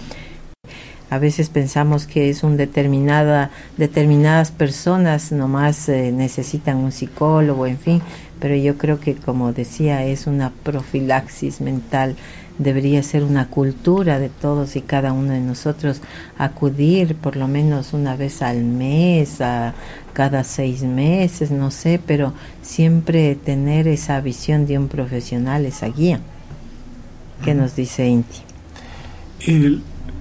A 1.11 1.19
veces 1.19 1.49
pensamos 1.49 2.07
que 2.07 2.31
es 2.31 2.45
un 2.45 2.57
determinada, 2.57 3.50
determinadas 3.77 4.53
personas 4.53 5.33
nomás 5.33 5.89
eh, 5.89 6.12
necesitan 6.12 6.77
un 6.77 6.93
psicólogo, 6.93 7.67
en 7.67 7.79
fin, 7.79 8.00
pero 8.39 8.55
yo 8.55 8.79
creo 8.79 9.00
que 9.00 9.17
como 9.17 9.53
decía 9.53 10.05
es 10.05 10.29
una 10.29 10.50
profilaxis 10.62 11.61
mental 11.61 12.17
debería 12.61 13.02
ser 13.02 13.25
una 13.25 13.49
cultura 13.49 14.19
de 14.19 14.29
todos 14.29 14.76
y 14.76 14.83
cada 14.83 15.12
uno 15.12 15.33
de 15.33 15.40
nosotros 15.40 16.02
acudir 16.37 17.17
por 17.17 17.37
lo 17.37 17.49
menos 17.49 17.95
una 17.95 18.17
vez 18.17 18.43
al 18.43 18.62
mes, 18.62 19.40
a 19.40 19.75
cada 20.12 20.45
seis 20.45 20.83
meses, 20.83 21.50
no 21.50 21.71
sé, 21.71 22.00
pero 22.07 22.35
siempre 22.61 23.35
tener 23.35 23.88
esa 23.88 24.21
visión 24.21 24.67
de 24.67 24.79
un 24.79 24.88
profesional, 24.88 25.64
esa 25.64 25.88
guía. 25.88 26.21
¿Qué 27.43 27.55
nos 27.55 27.75
dice 27.75 28.07
Inti? 28.07 28.43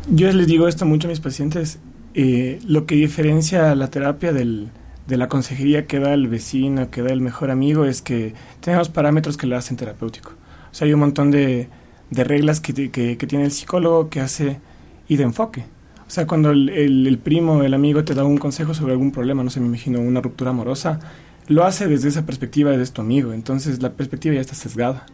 yo 0.10 0.31
les 0.31 0.48
digo 0.48 0.69
esto 0.69 0.86
mucho 0.86 1.08
a 1.08 1.10
mis 1.10 1.19
pacientes, 1.19 1.77
eh, 2.13 2.60
lo 2.65 2.86
que 2.86 2.96
diferencia 2.96 3.75
la 3.75 3.89
terapia 3.89 4.31
del, 4.31 4.69
de 5.08 5.17
la 5.17 5.27
consejería 5.27 5.88
que 5.88 6.00
da 6.00 6.13
el 6.13 6.29
vecino, 6.29 6.89
que 6.89 7.01
da 7.01 7.12
el 7.12 7.19
mejor 7.19 7.51
amigo, 7.51 7.84
es 7.84 8.01
que 8.01 8.34
tenemos 8.62 8.88
parámetros 8.88 9.36
que 9.36 9.46
lo 9.46 9.58
hacen 9.58 9.75
terapéutico. 9.75 10.31
O 10.72 10.74
sea, 10.74 10.86
hay 10.86 10.93
un 10.93 11.01
montón 11.01 11.31
de, 11.31 11.67
de 12.10 12.24
reglas 12.24 12.60
que, 12.60 12.92
que, 12.92 13.16
tiene 13.16 13.46
el 13.46 13.51
psicólogo 13.51 14.10
que 14.10 14.20
hace 14.20 14.60
y 15.08 15.18
de 15.18 15.24
enfoque. 15.24 15.66
O 16.08 16.12
sea, 16.12 16.25
cuando 16.25 16.51
el, 16.51 16.70
el, 16.70 17.18
primo, 17.20 17.63
el 17.63 17.74
amigo 17.74 18.04
te 18.04 18.16
da 18.16 18.24
un 18.24 18.38
consejo 18.38 18.74
sobre 18.74 18.94
algún 18.94 19.12
problema, 19.12 19.44
no 19.44 19.50
sé, 19.50 19.60
me 19.60 19.68
imagino 19.68 20.00
una 20.00 20.22
ruptura 20.22 20.50
amorosa, 20.50 21.00
lo 21.48 21.66
hace 21.66 21.88
desde 21.88 22.10
esa 22.10 22.25
perspectiva 22.25 22.72
de 22.72 22.86
tu 22.88 23.01
amigo. 23.01 23.34
Entonces 23.34 23.82
la 23.82 23.92
perspectiva 23.92 24.36
ya 24.36 24.42
está 24.42 24.56
sesgada. 24.56 25.06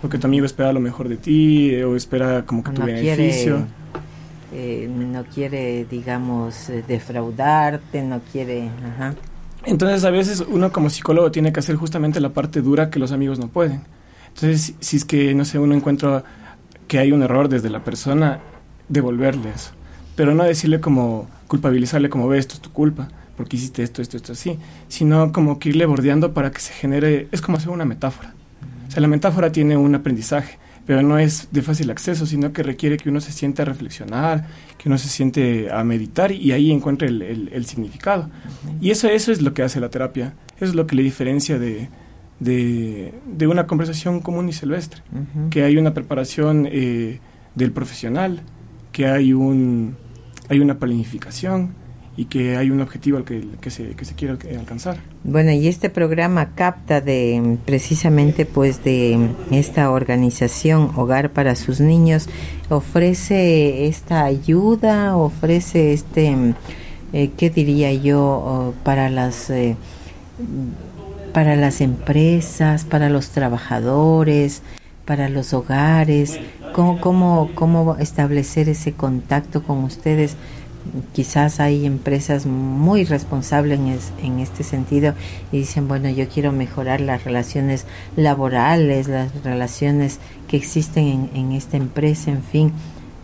Porque 0.00 0.18
tu 0.18 0.26
amigo 0.26 0.44
espera 0.44 0.72
lo 0.72 0.80
mejor 0.80 1.08
de 1.08 1.16
ti 1.16 1.70
eh, 1.70 1.84
o 1.84 1.96
espera 1.96 2.44
como 2.44 2.62
que 2.62 2.72
tu 2.72 2.82
beneficio. 2.82 3.66
Eh, 4.52 4.88
no 4.88 5.24
quiere, 5.24 5.86
digamos, 5.90 6.68
eh, 6.70 6.84
defraudarte, 6.86 8.02
no 8.02 8.20
quiere... 8.32 8.70
Entonces 9.64 10.04
a 10.04 10.10
veces 10.10 10.44
uno 10.48 10.70
como 10.70 10.88
psicólogo 10.90 11.32
tiene 11.32 11.52
que 11.52 11.58
hacer 11.58 11.74
justamente 11.74 12.20
la 12.20 12.28
parte 12.28 12.62
dura 12.62 12.88
que 12.88 13.00
los 13.00 13.10
amigos 13.10 13.38
no 13.38 13.48
pueden. 13.48 13.82
Entonces 14.36 14.74
si 14.80 14.96
es 14.96 15.04
que, 15.04 15.34
no 15.34 15.44
sé, 15.44 15.58
uno 15.58 15.74
encuentra 15.74 16.22
que 16.88 16.98
hay 16.98 17.12
un 17.12 17.22
error 17.22 17.48
desde 17.48 17.70
la 17.70 17.82
persona, 17.82 18.40
devolverle 18.88 19.50
eso. 19.50 19.72
Pero 20.14 20.34
no 20.34 20.44
decirle 20.44 20.80
como, 20.80 21.26
culpabilizarle 21.48 22.10
como, 22.10 22.28
ve, 22.28 22.38
esto 22.38 22.54
es 22.54 22.60
tu 22.60 22.70
culpa, 22.70 23.08
porque 23.36 23.56
hiciste 23.56 23.82
esto, 23.82 24.02
esto, 24.02 24.16
esto, 24.16 24.32
así. 24.32 24.58
Sino 24.88 25.32
como 25.32 25.58
que 25.58 25.70
irle 25.70 25.86
bordeando 25.86 26.34
para 26.34 26.50
que 26.50 26.60
se 26.60 26.72
genere, 26.72 27.28
es 27.32 27.40
como 27.40 27.56
hacer 27.56 27.70
una 27.70 27.86
metáfora. 27.86 28.34
O 28.86 28.90
sea, 28.90 29.00
la 29.00 29.08
metáfora 29.08 29.50
tiene 29.50 29.76
un 29.76 29.94
aprendizaje 29.94 30.58
pero 30.86 31.02
no 31.02 31.18
es 31.18 31.48
de 31.50 31.62
fácil 31.62 31.90
acceso, 31.90 32.26
sino 32.26 32.52
que 32.52 32.62
requiere 32.62 32.96
que 32.96 33.10
uno 33.10 33.20
se 33.20 33.32
siente 33.32 33.62
a 33.62 33.64
reflexionar, 33.64 34.46
que 34.78 34.88
uno 34.88 34.98
se 34.98 35.08
siente 35.08 35.68
a 35.70 35.82
meditar 35.82 36.30
y 36.30 36.52
ahí 36.52 36.70
encuentre 36.70 37.08
el, 37.08 37.66
significado. 37.66 38.30
Y 38.80 38.92
eso, 38.92 39.08
eso 39.08 39.32
es 39.32 39.42
lo 39.42 39.52
que 39.52 39.64
hace 39.64 39.80
la 39.80 39.90
terapia, 39.90 40.34
eso 40.56 40.66
es 40.66 40.74
lo 40.76 40.86
que 40.86 40.94
le 40.94 41.02
diferencia 41.02 41.58
de, 41.58 41.88
de, 42.40 43.12
una 43.48 43.66
conversación 43.66 44.20
común 44.20 44.48
y 44.48 44.52
silvestre, 44.52 45.02
que 45.50 45.64
hay 45.64 45.76
una 45.76 45.94
preparación 45.94 46.68
eh, 46.70 47.20
del 47.54 47.72
profesional, 47.72 48.42
que 48.92 49.06
hay, 49.06 49.32
un, 49.32 49.96
hay 50.48 50.60
una 50.60 50.78
planificación, 50.78 51.74
y 52.16 52.24
que 52.26 52.56
hay 52.56 52.70
un 52.70 52.80
objetivo 52.80 53.18
al 53.18 53.24
que, 53.24 53.44
que, 53.60 53.70
se, 53.70 53.90
que 53.90 54.04
se 54.04 54.14
quiere 54.14 54.38
alcanzar. 54.58 54.96
Bueno, 55.22 55.52
y 55.52 55.68
este 55.68 55.90
programa 55.90 56.54
capta 56.54 57.00
de 57.00 57.58
precisamente 57.66 58.46
pues 58.46 58.82
de 58.82 59.28
esta 59.50 59.90
organización 59.90 60.92
Hogar 60.96 61.30
para 61.30 61.54
sus 61.54 61.80
niños. 61.80 62.28
Ofrece 62.70 63.86
esta 63.86 64.24
ayuda, 64.24 65.16
ofrece 65.16 65.92
este 65.92 66.54
eh, 67.12 67.30
qué 67.36 67.50
diría 67.50 67.92
yo 67.92 68.74
para 68.82 69.10
las 69.10 69.50
eh, 69.50 69.76
para 71.36 71.54
las 71.54 71.82
empresas, 71.82 72.86
para 72.86 73.10
los 73.10 73.28
trabajadores, 73.28 74.62
para 75.04 75.28
los 75.28 75.52
hogares, 75.52 76.40
cómo, 76.72 77.96
establecer 78.00 78.70
ese 78.70 78.94
contacto 78.94 79.62
con 79.62 79.84
ustedes 79.84 80.34
quizás 81.12 81.60
hay 81.60 81.84
empresas 81.84 82.46
muy 82.46 83.04
responsables 83.04 83.78
en, 84.22 84.38
este 84.38 84.62
sentido 84.62 85.12
y 85.52 85.58
dicen, 85.58 85.88
bueno, 85.88 86.08
yo 86.08 86.26
quiero 86.26 86.52
mejorar 86.52 87.02
las 87.02 87.24
relaciones 87.24 87.84
laborales, 88.16 89.06
las 89.06 89.44
relaciones 89.44 90.20
que 90.48 90.56
existen 90.56 91.28
en, 91.34 91.52
esta 91.52 91.76
empresa, 91.76 92.30
en 92.30 92.42
fin, 92.42 92.72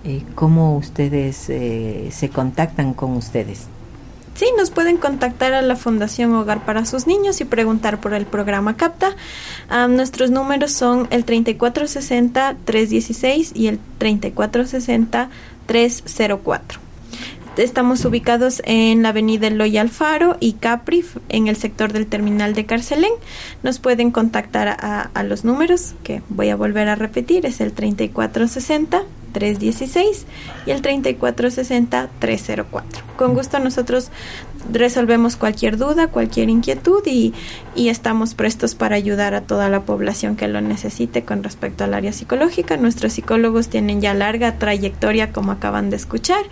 eh, 0.04 0.22
¿cómo 0.34 0.76
ustedes 0.76 1.48
eh, 1.48 2.10
se 2.12 2.28
contactan 2.28 2.92
con 2.92 3.12
ustedes? 3.12 3.68
Sí, 4.34 4.46
nos 4.56 4.70
pueden 4.70 4.96
contactar 4.96 5.52
a 5.52 5.60
la 5.60 5.76
Fundación 5.76 6.34
Hogar 6.34 6.64
para 6.64 6.86
sus 6.86 7.06
Niños 7.06 7.42
y 7.42 7.44
preguntar 7.44 8.00
por 8.00 8.14
el 8.14 8.24
programa 8.24 8.76
CAPTA. 8.76 9.14
nuestros 9.88 10.30
números 10.30 10.72
son 10.72 11.06
el 11.10 11.26
3460-316 11.26 13.52
y 13.54 13.66
el 13.66 13.78
3460-304. 14.00 16.60
Estamos 17.58 18.02
ubicados 18.06 18.62
en 18.64 19.02
la 19.02 19.10
avenida 19.10 19.48
Eloy 19.48 19.76
Alfaro 19.76 20.38
y 20.40 20.54
Capri, 20.54 21.04
en 21.28 21.48
el 21.48 21.56
sector 21.56 21.92
del 21.92 22.06
terminal 22.06 22.54
de 22.54 22.64
Carcelén. 22.64 23.12
Nos 23.62 23.78
pueden 23.78 24.10
contactar 24.10 24.68
a, 24.68 25.10
a 25.12 25.22
los 25.22 25.44
números 25.44 25.92
que 26.02 26.22
voy 26.30 26.48
a 26.48 26.56
volver 26.56 26.88
a 26.88 26.94
repetir, 26.94 27.44
es 27.44 27.60
el 27.60 27.74
3460 27.74 29.02
316 29.32 30.26
y 30.66 30.70
el 30.70 30.82
3460 30.82 32.08
304. 32.18 33.02
Con 33.16 33.34
gusto 33.34 33.58
nosotros 33.58 34.10
resolvemos 34.70 35.36
cualquier 35.36 35.76
duda, 35.76 36.08
cualquier 36.08 36.48
inquietud 36.48 37.02
y, 37.06 37.32
y, 37.74 37.88
estamos 37.88 38.34
prestos 38.34 38.74
para 38.74 38.96
ayudar 38.96 39.34
a 39.34 39.42
toda 39.42 39.68
la 39.68 39.82
población 39.82 40.36
que 40.36 40.48
lo 40.48 40.60
necesite 40.60 41.24
con 41.24 41.42
respecto 41.42 41.84
al 41.84 41.94
área 41.94 42.12
psicológica. 42.12 42.76
Nuestros 42.76 43.14
psicólogos 43.14 43.68
tienen 43.68 44.00
ya 44.00 44.14
larga 44.14 44.58
trayectoria, 44.58 45.32
como 45.32 45.52
acaban 45.52 45.90
de 45.90 45.96
escuchar 45.96 46.44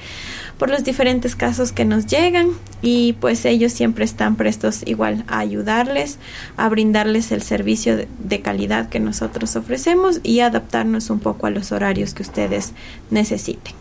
por 0.60 0.68
los 0.68 0.84
diferentes 0.84 1.36
casos 1.36 1.72
que 1.72 1.86
nos 1.86 2.06
llegan 2.06 2.50
y 2.82 3.14
pues 3.14 3.46
ellos 3.46 3.72
siempre 3.72 4.04
están 4.04 4.36
prestos 4.36 4.82
igual 4.86 5.24
a 5.26 5.38
ayudarles, 5.38 6.18
a 6.58 6.68
brindarles 6.68 7.32
el 7.32 7.40
servicio 7.40 7.96
de, 7.96 8.40
calidad 8.42 8.90
que 8.90 9.00
nosotros 9.00 9.56
ofrecemos 9.56 10.20
y 10.22 10.40
adaptarnos 10.40 11.08
un 11.08 11.18
poco 11.18 11.46
a 11.46 11.50
los 11.50 11.72
horarios 11.72 12.12
que 12.12 12.22
ustedes 12.22 12.74
necesiten. 13.10 13.74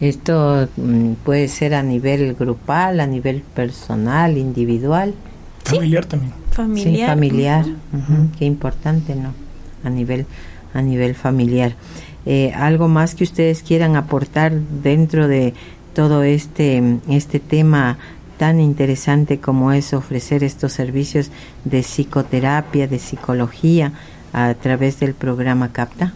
Esto 0.00 0.68
mm, 0.76 1.12
puede 1.24 1.48
ser 1.48 1.74
a 1.74 1.82
nivel 1.82 2.34
grupal, 2.34 3.00
a 3.00 3.06
nivel 3.06 3.42
personal, 3.42 4.36
individual. 4.36 5.14
Familiar 5.64 6.04
también. 6.04 6.32
Familiar. 6.50 6.94
Sí, 6.94 7.06
familiar. 7.06 7.66
Qué 8.38 8.44
importante, 8.44 9.14
¿no? 9.14 9.32
A 9.82 9.90
nivel, 9.90 10.26
a 10.72 10.82
nivel 10.82 11.14
familiar. 11.14 11.74
Eh, 12.26 12.52
algo 12.54 12.88
más 12.88 13.14
que 13.14 13.24
ustedes 13.24 13.62
quieran 13.62 13.96
aportar 13.96 14.52
dentro 14.52 15.28
de 15.28 15.54
todo 15.94 16.22
este, 16.22 16.98
este 17.08 17.38
tema 17.38 17.98
tan 18.38 18.60
interesante 18.60 19.38
como 19.38 19.72
es 19.72 19.92
ofrecer 19.94 20.42
estos 20.42 20.72
servicios 20.72 21.30
de 21.64 21.82
psicoterapia, 21.82 22.88
de 22.88 22.98
psicología 22.98 23.92
a 24.32 24.54
través 24.54 24.98
del 25.00 25.14
programa 25.14 25.72
CAPTA? 25.72 26.12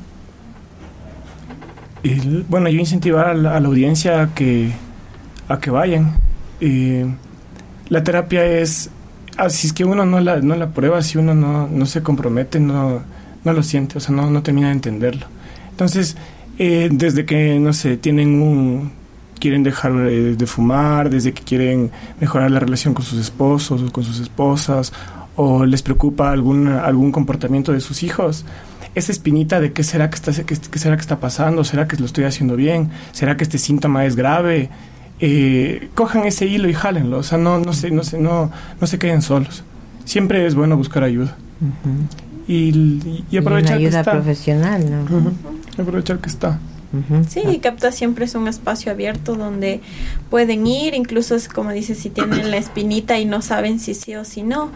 Bueno, 2.48 2.68
yo 2.68 2.78
incentivar 2.78 3.28
a 3.28 3.34
la, 3.34 3.56
audiencia 3.56 4.22
a 4.22 4.34
que, 4.34 4.70
a 5.48 5.58
que 5.58 5.70
vayan. 5.70 6.16
la 7.88 8.04
terapia 8.04 8.44
es, 8.44 8.90
así 9.36 9.68
es 9.68 9.72
que 9.72 9.84
uno 9.84 10.04
no 10.04 10.20
la, 10.20 10.40
no 10.40 10.54
la 10.56 10.70
prueba, 10.70 11.02
si 11.02 11.18
uno 11.18 11.34
no, 11.34 11.68
no 11.68 11.86
se 11.86 12.02
compromete, 12.02 12.60
no, 12.60 13.02
no 13.44 13.52
lo 13.52 13.62
siente, 13.62 13.98
o 13.98 14.00
sea, 14.00 14.14
no, 14.14 14.30
no 14.30 14.42
termina 14.42 14.68
de 14.68 14.74
entenderlo. 14.74 15.26
Entonces, 15.70 16.16
eh, 16.58 16.88
desde 16.90 17.24
que, 17.24 17.58
no 17.58 17.72
sé, 17.72 17.96
tienen 17.96 18.42
un 18.42 18.98
quieren 19.38 19.62
dejar 19.62 19.92
eh, 19.92 20.34
de 20.36 20.46
fumar, 20.46 21.10
desde 21.10 21.32
que 21.32 21.42
quieren 21.42 21.90
mejorar 22.20 22.50
la 22.50 22.60
relación 22.60 22.94
con 22.94 23.04
sus 23.04 23.20
esposos 23.20 23.82
o 23.82 23.92
con 23.92 24.04
sus 24.04 24.18
esposas, 24.20 24.92
o 25.40 25.64
les 25.64 25.82
preocupa 25.82 26.32
algún, 26.32 26.66
algún 26.66 27.12
comportamiento 27.12 27.72
de 27.72 27.80
sus 27.80 28.02
hijos, 28.02 28.44
esa 28.96 29.12
espinita 29.12 29.60
de 29.60 29.72
qué 29.72 29.84
será 29.84 30.10
que 30.10 30.16
está, 30.16 30.32
qué, 30.32 30.78
será 30.78 30.96
que 30.96 31.00
está 31.00 31.20
pasando, 31.20 31.62
será 31.62 31.86
que 31.86 31.96
lo 31.96 32.06
estoy 32.06 32.24
haciendo 32.24 32.56
bien, 32.56 32.90
será 33.12 33.36
que 33.36 33.44
este 33.44 33.56
síntoma 33.56 34.04
es 34.04 34.16
grave, 34.16 34.68
eh, 35.20 35.90
cojan 35.94 36.24
ese 36.24 36.46
hilo 36.46 36.68
y 36.68 36.74
jálenlo, 36.74 37.18
o 37.18 37.22
sea, 37.22 37.38
no, 37.38 37.60
no, 37.60 37.72
se, 37.72 37.92
no, 37.92 38.02
se, 38.02 38.18
no, 38.18 38.50
no 38.80 38.86
se 38.88 38.98
queden 38.98 39.22
solos. 39.22 39.62
Siempre 40.04 40.44
es 40.44 40.56
bueno 40.56 40.76
buscar 40.76 41.04
ayuda. 41.04 41.36
y, 42.48 43.24
y, 43.30 43.36
aprovechar 43.36 43.76
ayuda 43.76 44.02
profesional, 44.02 44.90
¿no? 44.90 45.32
aprovechar 45.80 46.18
que 46.18 46.30
está. 46.30 46.58
Sí, 47.28 47.60
Capta 47.62 47.92
siempre 47.92 48.24
es 48.24 48.34
un 48.34 48.48
espacio 48.48 48.90
abierto 48.90 49.36
donde 49.36 49.82
pueden 50.30 50.66
ir, 50.66 50.94
incluso 50.94 51.36
es 51.36 51.48
como 51.48 51.70
dice, 51.70 51.94
si 51.94 52.10
tienen 52.10 52.50
la 52.50 52.56
espinita 52.56 53.20
y 53.20 53.24
no 53.24 53.40
saben 53.40 53.78
si 53.78 53.94
sí 53.94 54.16
o 54.16 54.24
si 54.24 54.42
no, 54.42 54.72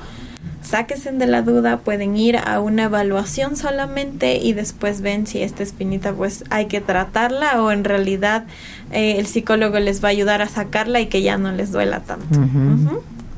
sáquense 0.73 1.13
de 1.13 1.27
la 1.27 1.43
duda, 1.43 1.81
pueden 1.81 2.17
ir 2.17 2.39
a 2.39 2.59
una 2.61 2.85
evaluación 2.85 3.57
solamente 3.57 4.39
y 4.39 4.55
después 4.55 5.03
ven 5.03 5.27
si 5.27 5.43
esta 5.43 5.63
espinita 5.63 6.15
pues 6.15 6.45
hay 6.49 6.65
que 6.65 6.81
tratarla 6.81 7.63
o 7.63 7.71
en 7.71 7.85
realidad 7.85 8.45
eh, 8.91 9.17
el 9.19 9.27
psicólogo 9.27 9.79
les 9.81 10.03
va 10.03 10.09
a 10.09 10.13
ayudar 10.13 10.41
a 10.41 10.49
sacarla 10.49 11.01
y 11.01 11.07
que 11.07 11.21
ya 11.21 11.37
no 11.37 11.53
les 11.53 11.73
duela 11.73 12.01
tanto. 12.01 12.41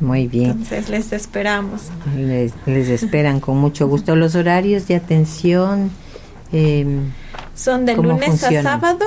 Muy 0.00 0.28
bien. 0.28 0.50
Entonces 0.52 0.88
les 0.90 1.12
esperamos. 1.12 1.82
Les, 2.16 2.52
les 2.66 2.88
esperan 2.88 3.40
con 3.40 3.58
mucho 3.58 3.88
gusto. 3.88 4.14
Los 4.14 4.36
horarios 4.36 4.86
de 4.86 4.94
atención. 4.94 5.90
Eh, 6.52 7.00
son 7.56 7.84
de 7.84 7.96
lunes 7.96 8.44
a 8.44 8.62
sábado. 8.62 9.04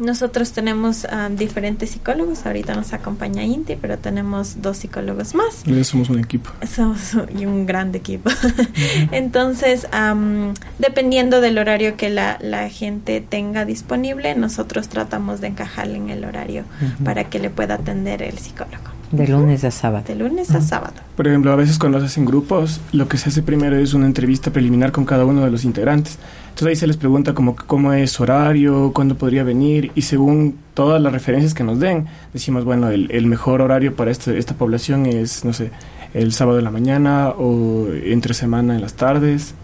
Nosotros 0.00 0.52
tenemos 0.52 1.06
um, 1.12 1.36
diferentes 1.36 1.90
psicólogos. 1.90 2.46
Ahorita 2.46 2.74
nos 2.74 2.92
acompaña 2.92 3.42
Inti, 3.44 3.76
pero 3.76 3.98
tenemos 3.98 4.62
dos 4.62 4.78
psicólogos 4.78 5.34
más. 5.34 5.66
Y 5.66 5.84
somos 5.84 6.10
un 6.10 6.18
equipo. 6.18 6.50
Somos 6.66 7.16
y 7.38 7.46
un 7.46 7.66
gran 7.66 7.94
equipo. 7.94 8.30
Entonces, 9.12 9.86
um, 9.92 10.54
dependiendo 10.78 11.40
del 11.40 11.58
horario 11.58 11.96
que 11.96 12.10
la, 12.10 12.38
la, 12.40 12.68
gente 12.68 13.20
tenga 13.20 13.64
disponible, 13.64 14.34
nosotros 14.34 14.88
tratamos 14.88 15.40
de 15.40 15.48
encajarle 15.48 15.96
en 15.96 16.10
el 16.10 16.24
horario 16.24 16.64
para 17.04 17.24
que 17.24 17.38
le 17.38 17.50
pueda 17.50 17.74
atender 17.74 18.22
el 18.22 18.38
psicólogo. 18.38 18.89
De 19.10 19.26
lunes 19.26 19.64
a 19.64 19.70
sábado. 19.70 20.04
De 20.06 20.14
lunes 20.14 20.50
a 20.52 20.60
sábado. 20.60 20.94
Por 21.16 21.26
ejemplo, 21.26 21.52
a 21.52 21.56
veces 21.56 21.78
cuando 21.78 21.98
se 21.98 22.06
hacen 22.06 22.24
grupos, 22.24 22.80
lo 22.92 23.08
que 23.08 23.16
se 23.16 23.28
hace 23.28 23.42
primero 23.42 23.76
es 23.76 23.92
una 23.92 24.06
entrevista 24.06 24.52
preliminar 24.52 24.92
con 24.92 25.04
cada 25.04 25.24
uno 25.24 25.44
de 25.44 25.50
los 25.50 25.64
integrantes. 25.64 26.18
Entonces 26.50 26.68
ahí 26.68 26.76
se 26.76 26.86
les 26.86 26.96
pregunta 26.96 27.34
como 27.34 27.56
cómo 27.56 27.92
es 27.92 28.12
su 28.12 28.22
horario, 28.22 28.92
cuándo 28.92 29.16
podría 29.16 29.42
venir 29.42 29.90
y 29.94 30.02
según 30.02 30.56
todas 30.74 31.02
las 31.02 31.12
referencias 31.12 31.54
que 31.54 31.64
nos 31.64 31.80
den, 31.80 32.06
decimos, 32.32 32.64
bueno, 32.64 32.90
el, 32.90 33.10
el 33.10 33.26
mejor 33.26 33.62
horario 33.62 33.96
para 33.96 34.10
este, 34.10 34.38
esta 34.38 34.54
población 34.54 35.06
es, 35.06 35.44
no 35.44 35.52
sé, 35.52 35.70
el 36.14 36.32
sábado 36.32 36.56
de 36.56 36.62
la 36.62 36.70
mañana 36.70 37.30
o 37.30 37.88
entre 38.04 38.34
semana 38.34 38.74
en 38.74 38.80
las 38.80 38.94
tardes 38.94 39.54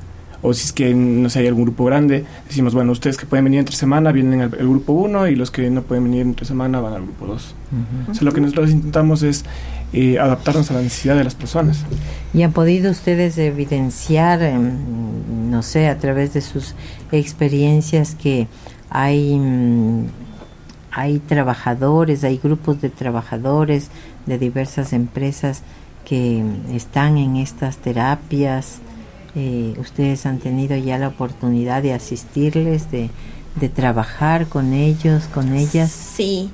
o 0.42 0.54
si 0.54 0.64
es 0.64 0.72
que 0.72 0.94
no 0.94 1.28
sé, 1.30 1.40
hay 1.40 1.46
algún 1.46 1.64
grupo 1.64 1.84
grande, 1.84 2.24
decimos, 2.46 2.74
bueno, 2.74 2.92
ustedes 2.92 3.16
que 3.16 3.26
pueden 3.26 3.44
venir 3.44 3.60
entre 3.60 3.74
semana 3.74 4.12
vienen 4.12 4.40
al, 4.42 4.50
grupo 4.50 4.92
1 4.92 5.28
y 5.28 5.36
los 5.36 5.50
que 5.50 5.70
no 5.70 5.82
pueden 5.82 6.04
venir 6.04 6.22
entre 6.22 6.46
semana 6.46 6.80
van 6.80 6.94
al 6.94 7.02
grupo 7.02 7.26
2. 7.26 7.54
O 8.10 8.14
sea, 8.14 8.22
lo 8.22 8.32
que 8.32 8.40
nosotros 8.40 8.70
intentamos 8.70 9.22
es 9.22 9.44
eh, 9.92 10.18
adaptarnos 10.18 10.70
a 10.70 10.74
la 10.74 10.82
necesidad 10.82 11.16
de 11.16 11.24
las 11.24 11.34
personas. 11.34 11.84
¿Y 12.34 12.42
han 12.42 12.52
podido 12.52 12.90
ustedes 12.90 13.38
evidenciar, 13.38 14.42
em, 14.42 15.50
no 15.50 15.62
sé, 15.62 15.88
a 15.88 15.98
través 15.98 16.34
de 16.34 16.40
sus 16.40 16.74
experiencias 17.12 18.14
que 18.14 18.46
hay, 18.90 19.38
mm, 19.38 20.06
hay 20.90 21.18
trabajadores, 21.20 22.24
hay 22.24 22.38
grupos 22.38 22.80
de 22.80 22.90
trabajadores 22.90 23.90
de 24.26 24.38
diversas 24.38 24.92
empresas 24.92 25.62
que 26.04 26.44
están 26.72 27.16
en 27.16 27.36
estas 27.36 27.78
terapias? 27.78 28.80
Eh, 29.38 29.74
ustedes 29.78 30.24
han 30.24 30.38
tenido 30.38 30.74
ya 30.78 30.96
la 30.96 31.08
oportunidad 31.08 31.82
de 31.82 31.92
asistirles, 31.92 32.90
de, 32.90 33.10
trabajar 33.74 34.46
con 34.46 34.72
ellos, 34.72 35.24
con 35.32 35.54
ellas. 35.54 35.90
Sí. 35.90 36.50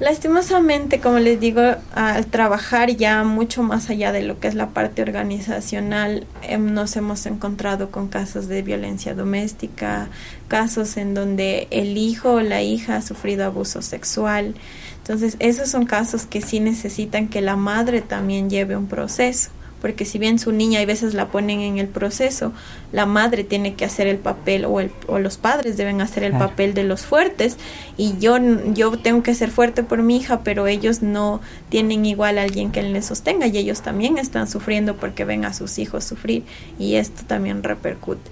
Lastimosamente, 0.00 1.00
como 1.00 1.18
les 1.18 1.38
digo, 1.40 1.60
al 1.94 2.26
trabajar 2.26 2.90
ya 2.96 3.24
mucho 3.24 3.62
más 3.62 3.90
allá 3.90 4.12
de 4.12 4.22
lo 4.22 4.38
que 4.38 4.48
es 4.48 4.54
la 4.54 4.70
parte 4.70 5.02
organizacional, 5.02 6.26
em, 6.42 6.72
nos 6.72 6.96
hemos 6.96 7.26
encontrado 7.26 7.90
con 7.90 8.08
casos 8.08 8.46
de 8.48 8.62
violencia 8.62 9.14
doméstica, 9.14 10.08
casos 10.46 10.96
en 10.96 11.12
donde 11.14 11.66
el 11.70 11.98
hijo 11.98 12.34
o 12.34 12.40
la 12.40 12.62
hija 12.62 12.96
ha 12.96 13.02
sufrido 13.02 13.44
abuso 13.44 13.82
sexual. 13.82 14.54
Entonces, 14.98 15.36
esos 15.40 15.68
son 15.68 15.84
casos 15.84 16.24
que 16.24 16.40
sí 16.40 16.60
necesitan 16.60 17.28
que 17.28 17.42
la 17.42 17.56
madre 17.56 18.00
también 18.00 18.48
lleve 18.48 18.76
un 18.76 18.86
proceso 18.86 19.50
porque 19.80 20.04
si 20.04 20.18
bien 20.18 20.38
su 20.38 20.52
niña 20.52 20.80
hay 20.80 20.86
veces 20.86 21.14
la 21.14 21.28
ponen 21.28 21.60
en 21.60 21.78
el 21.78 21.88
proceso, 21.88 22.52
la 22.92 23.06
madre 23.06 23.44
tiene 23.44 23.74
que 23.74 23.84
hacer 23.84 24.06
el 24.06 24.18
papel 24.18 24.64
o, 24.64 24.80
el, 24.80 24.90
o 25.06 25.18
los 25.18 25.36
padres 25.36 25.76
deben 25.76 26.00
hacer 26.00 26.24
el 26.24 26.32
papel 26.32 26.74
de 26.74 26.84
los 26.84 27.02
fuertes 27.02 27.56
y 27.96 28.18
yo, 28.18 28.36
yo 28.74 28.98
tengo 28.98 29.22
que 29.22 29.34
ser 29.34 29.50
fuerte 29.50 29.82
por 29.82 30.02
mi 30.02 30.16
hija, 30.16 30.40
pero 30.42 30.66
ellos 30.66 31.02
no 31.02 31.40
tienen 31.68 32.06
igual 32.06 32.38
a 32.38 32.42
alguien 32.42 32.70
que 32.72 32.82
les 32.82 33.06
sostenga 33.06 33.46
y 33.46 33.58
ellos 33.58 33.82
también 33.82 34.18
están 34.18 34.48
sufriendo 34.48 34.96
porque 34.96 35.24
ven 35.24 35.44
a 35.44 35.52
sus 35.52 35.78
hijos 35.78 36.04
sufrir 36.04 36.44
y 36.78 36.94
esto 36.94 37.22
también 37.26 37.62
repercute. 37.62 38.30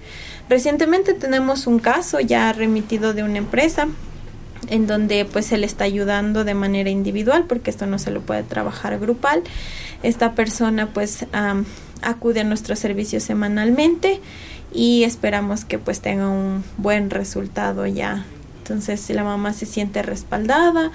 Recientemente 0.48 1.14
tenemos 1.14 1.66
un 1.66 1.78
caso 1.78 2.20
ya 2.20 2.52
remitido 2.52 3.14
de 3.14 3.24
una 3.24 3.38
empresa 3.38 3.88
en 4.68 4.86
donde 4.86 5.24
pues 5.24 5.46
se 5.46 5.58
le 5.58 5.66
está 5.66 5.84
ayudando 5.84 6.44
de 6.44 6.54
manera 6.54 6.90
individual 6.90 7.44
porque 7.48 7.70
esto 7.70 7.86
no 7.86 7.98
se 7.98 8.10
lo 8.10 8.20
puede 8.20 8.42
trabajar 8.42 8.98
grupal. 8.98 9.42
Esta 10.02 10.34
persona 10.34 10.88
pues 10.92 11.26
acude 12.02 12.40
a 12.40 12.44
nuestro 12.44 12.76
servicio 12.76 13.20
semanalmente 13.20 14.20
y 14.72 15.04
esperamos 15.04 15.64
que 15.64 15.78
pues 15.78 16.00
tenga 16.00 16.28
un 16.28 16.64
buen 16.76 17.10
resultado 17.10 17.86
ya 17.86 18.26
entonces, 18.70 19.08
la 19.10 19.24
mamá 19.24 19.52
se 19.52 19.66
siente 19.66 20.02
respaldada, 20.02 20.90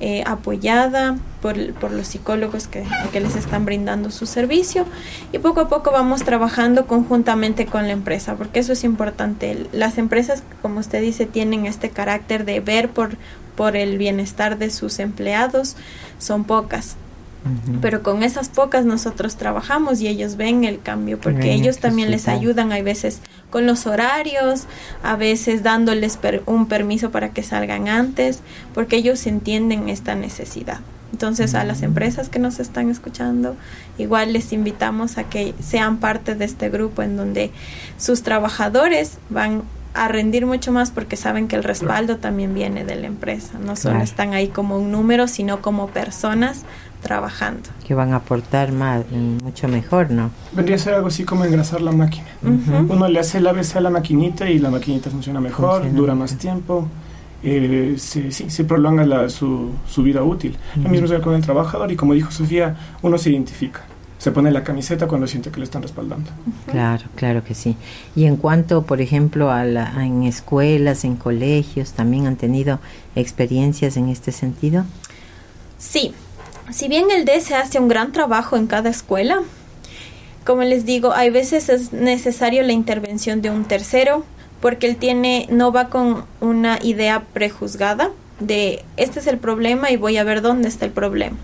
eh, 0.00 0.22
apoyada 0.26 1.16
por, 1.40 1.72
por, 1.74 1.90
los 1.90 2.08
psicólogos 2.08 2.68
que, 2.68 2.84
que, 3.12 3.20
les 3.20 3.34
están 3.34 3.64
brindando 3.64 4.10
su 4.10 4.26
servicio 4.26 4.84
y 5.32 5.38
poco 5.38 5.62
a 5.62 5.68
poco 5.68 5.90
vamos 5.90 6.22
trabajando 6.22 6.86
conjuntamente 6.86 7.66
con 7.66 7.86
la 7.86 7.92
empresa, 7.92 8.34
porque 8.36 8.60
eso 8.60 8.72
es 8.72 8.84
importante. 8.84 9.66
Las 9.72 9.98
empresas, 9.98 10.42
como 10.62 10.80
usted 10.80 11.00
dice, 11.00 11.26
tienen 11.26 11.66
este 11.66 11.90
carácter 11.90 12.44
de 12.44 12.60
ver 12.60 12.90
por, 12.90 13.16
por 13.56 13.76
el 13.76 13.98
bienestar 13.98 14.58
de 14.58 14.70
sus 14.70 14.98
empleados, 14.98 15.76
son 16.18 16.44
pocas. 16.44 16.96
Pero 17.80 18.02
con 18.02 18.22
esas 18.22 18.48
pocas 18.48 18.84
nosotros 18.84 19.36
trabajamos 19.36 20.00
y 20.00 20.08
ellos 20.08 20.36
ven 20.36 20.64
el 20.64 20.80
cambio 20.80 21.20
porque 21.20 21.52
ellos 21.52 21.78
también 21.78 22.10
les 22.10 22.28
ayudan 22.28 22.72
hay 22.72 22.82
veces 22.82 23.20
con 23.50 23.66
los 23.66 23.86
horarios, 23.86 24.64
a 25.02 25.16
veces 25.16 25.62
dándoles 25.62 26.18
un 26.46 26.66
permiso 26.66 27.10
para 27.10 27.30
que 27.30 27.42
salgan 27.42 27.88
antes, 27.88 28.40
porque 28.74 28.96
ellos 28.96 29.26
entienden 29.26 29.88
esta 29.88 30.14
necesidad. 30.14 30.80
Entonces 31.12 31.54
a 31.54 31.64
las 31.64 31.82
empresas 31.82 32.28
que 32.28 32.38
nos 32.38 32.58
están 32.58 32.90
escuchando, 32.90 33.56
igual 33.96 34.32
les 34.32 34.52
invitamos 34.52 35.18
a 35.18 35.24
que 35.24 35.54
sean 35.62 35.98
parte 35.98 36.34
de 36.34 36.44
este 36.44 36.68
grupo 36.68 37.02
en 37.02 37.16
donde 37.16 37.52
sus 37.96 38.22
trabajadores 38.22 39.18
van 39.30 39.62
a 39.96 40.08
rendir 40.08 40.46
mucho 40.46 40.72
más 40.72 40.90
porque 40.90 41.16
saben 41.16 41.48
que 41.48 41.56
el 41.56 41.64
respaldo 41.64 42.18
también 42.18 42.54
viene 42.54 42.84
de 42.84 42.96
la 42.96 43.06
empresa. 43.06 43.58
No 43.58 43.76
solo 43.76 44.00
están 44.00 44.34
ahí 44.34 44.48
como 44.48 44.78
un 44.78 44.92
número, 44.92 45.26
sino 45.28 45.62
como 45.62 45.88
personas 45.88 46.64
trabajando. 47.02 47.68
Que 47.86 47.94
van 47.94 48.12
a 48.12 48.16
aportar 48.16 48.72
más, 48.72 49.04
mucho 49.10 49.68
mejor, 49.68 50.10
¿no? 50.10 50.30
Vendría 50.52 50.76
a 50.76 50.78
ser 50.78 50.94
algo 50.94 51.08
así 51.08 51.24
como 51.24 51.44
engrasar 51.44 51.80
la 51.80 51.92
máquina. 51.92 52.26
Uno 52.42 53.08
le 53.08 53.18
hace 53.18 53.38
el 53.38 53.46
ABC 53.46 53.76
a 53.76 53.80
la 53.80 53.90
maquinita 53.90 54.48
y 54.50 54.58
la 54.58 54.70
maquinita 54.70 55.10
funciona 55.10 55.40
mejor, 55.40 55.92
dura 55.94 56.14
más 56.14 56.36
tiempo. 56.36 56.88
Eh, 57.42 57.94
se, 57.98 58.32
sí, 58.32 58.50
se 58.50 58.64
prolonga 58.64 59.04
la, 59.06 59.28
su, 59.28 59.70
su, 59.86 60.02
vida 60.02 60.22
útil. 60.22 60.56
Lo 60.82 60.88
mismo 60.88 61.06
es 61.06 61.20
con 61.20 61.34
el 61.34 61.42
trabajador 61.42 61.92
y 61.92 61.96
como 61.96 62.14
dijo 62.14 62.30
Sofía, 62.30 62.74
uno 63.02 63.18
se 63.18 63.30
identifica 63.30 63.82
se 64.18 64.30
pone 64.32 64.50
la 64.50 64.64
camiseta 64.64 65.06
cuando 65.06 65.26
siente 65.26 65.50
que 65.50 65.58
le 65.58 65.64
están 65.64 65.82
respaldando. 65.82 66.30
Claro, 66.70 67.04
claro 67.14 67.44
que 67.44 67.54
sí. 67.54 67.76
Y 68.14 68.24
en 68.24 68.36
cuanto, 68.36 68.82
por 68.82 69.00
ejemplo, 69.00 69.50
a 69.50 69.64
la, 69.64 69.92
en 70.04 70.22
escuelas, 70.22 71.04
en 71.04 71.16
colegios, 71.16 71.92
¿también 71.92 72.26
han 72.26 72.36
tenido 72.36 72.80
experiencias 73.14 73.96
en 73.96 74.08
este 74.08 74.32
sentido? 74.32 74.84
Sí, 75.78 76.14
si 76.70 76.88
bien 76.88 77.10
el 77.10 77.24
D 77.24 77.40
se 77.40 77.54
hace 77.54 77.78
un 77.78 77.88
gran 77.88 78.12
trabajo 78.12 78.56
en 78.56 78.66
cada 78.66 78.88
escuela, 78.88 79.42
como 80.44 80.62
les 80.62 80.86
digo, 80.86 81.12
hay 81.12 81.30
veces 81.30 81.68
es 81.68 81.92
necesario 81.92 82.62
la 82.62 82.72
intervención 82.72 83.42
de 83.42 83.50
un 83.50 83.64
tercero 83.64 84.24
porque 84.60 84.86
él 84.86 84.96
tiene 84.96 85.46
no 85.50 85.72
va 85.72 85.88
con 85.90 86.24
una 86.40 86.78
idea 86.82 87.24
prejuzgada 87.32 88.10
de 88.40 88.84
este 88.96 89.20
es 89.20 89.26
el 89.26 89.38
problema 89.38 89.90
y 89.90 89.96
voy 89.96 90.16
a 90.16 90.24
ver 90.24 90.42
dónde 90.42 90.68
está 90.68 90.86
el 90.86 90.92
problema, 90.92 91.36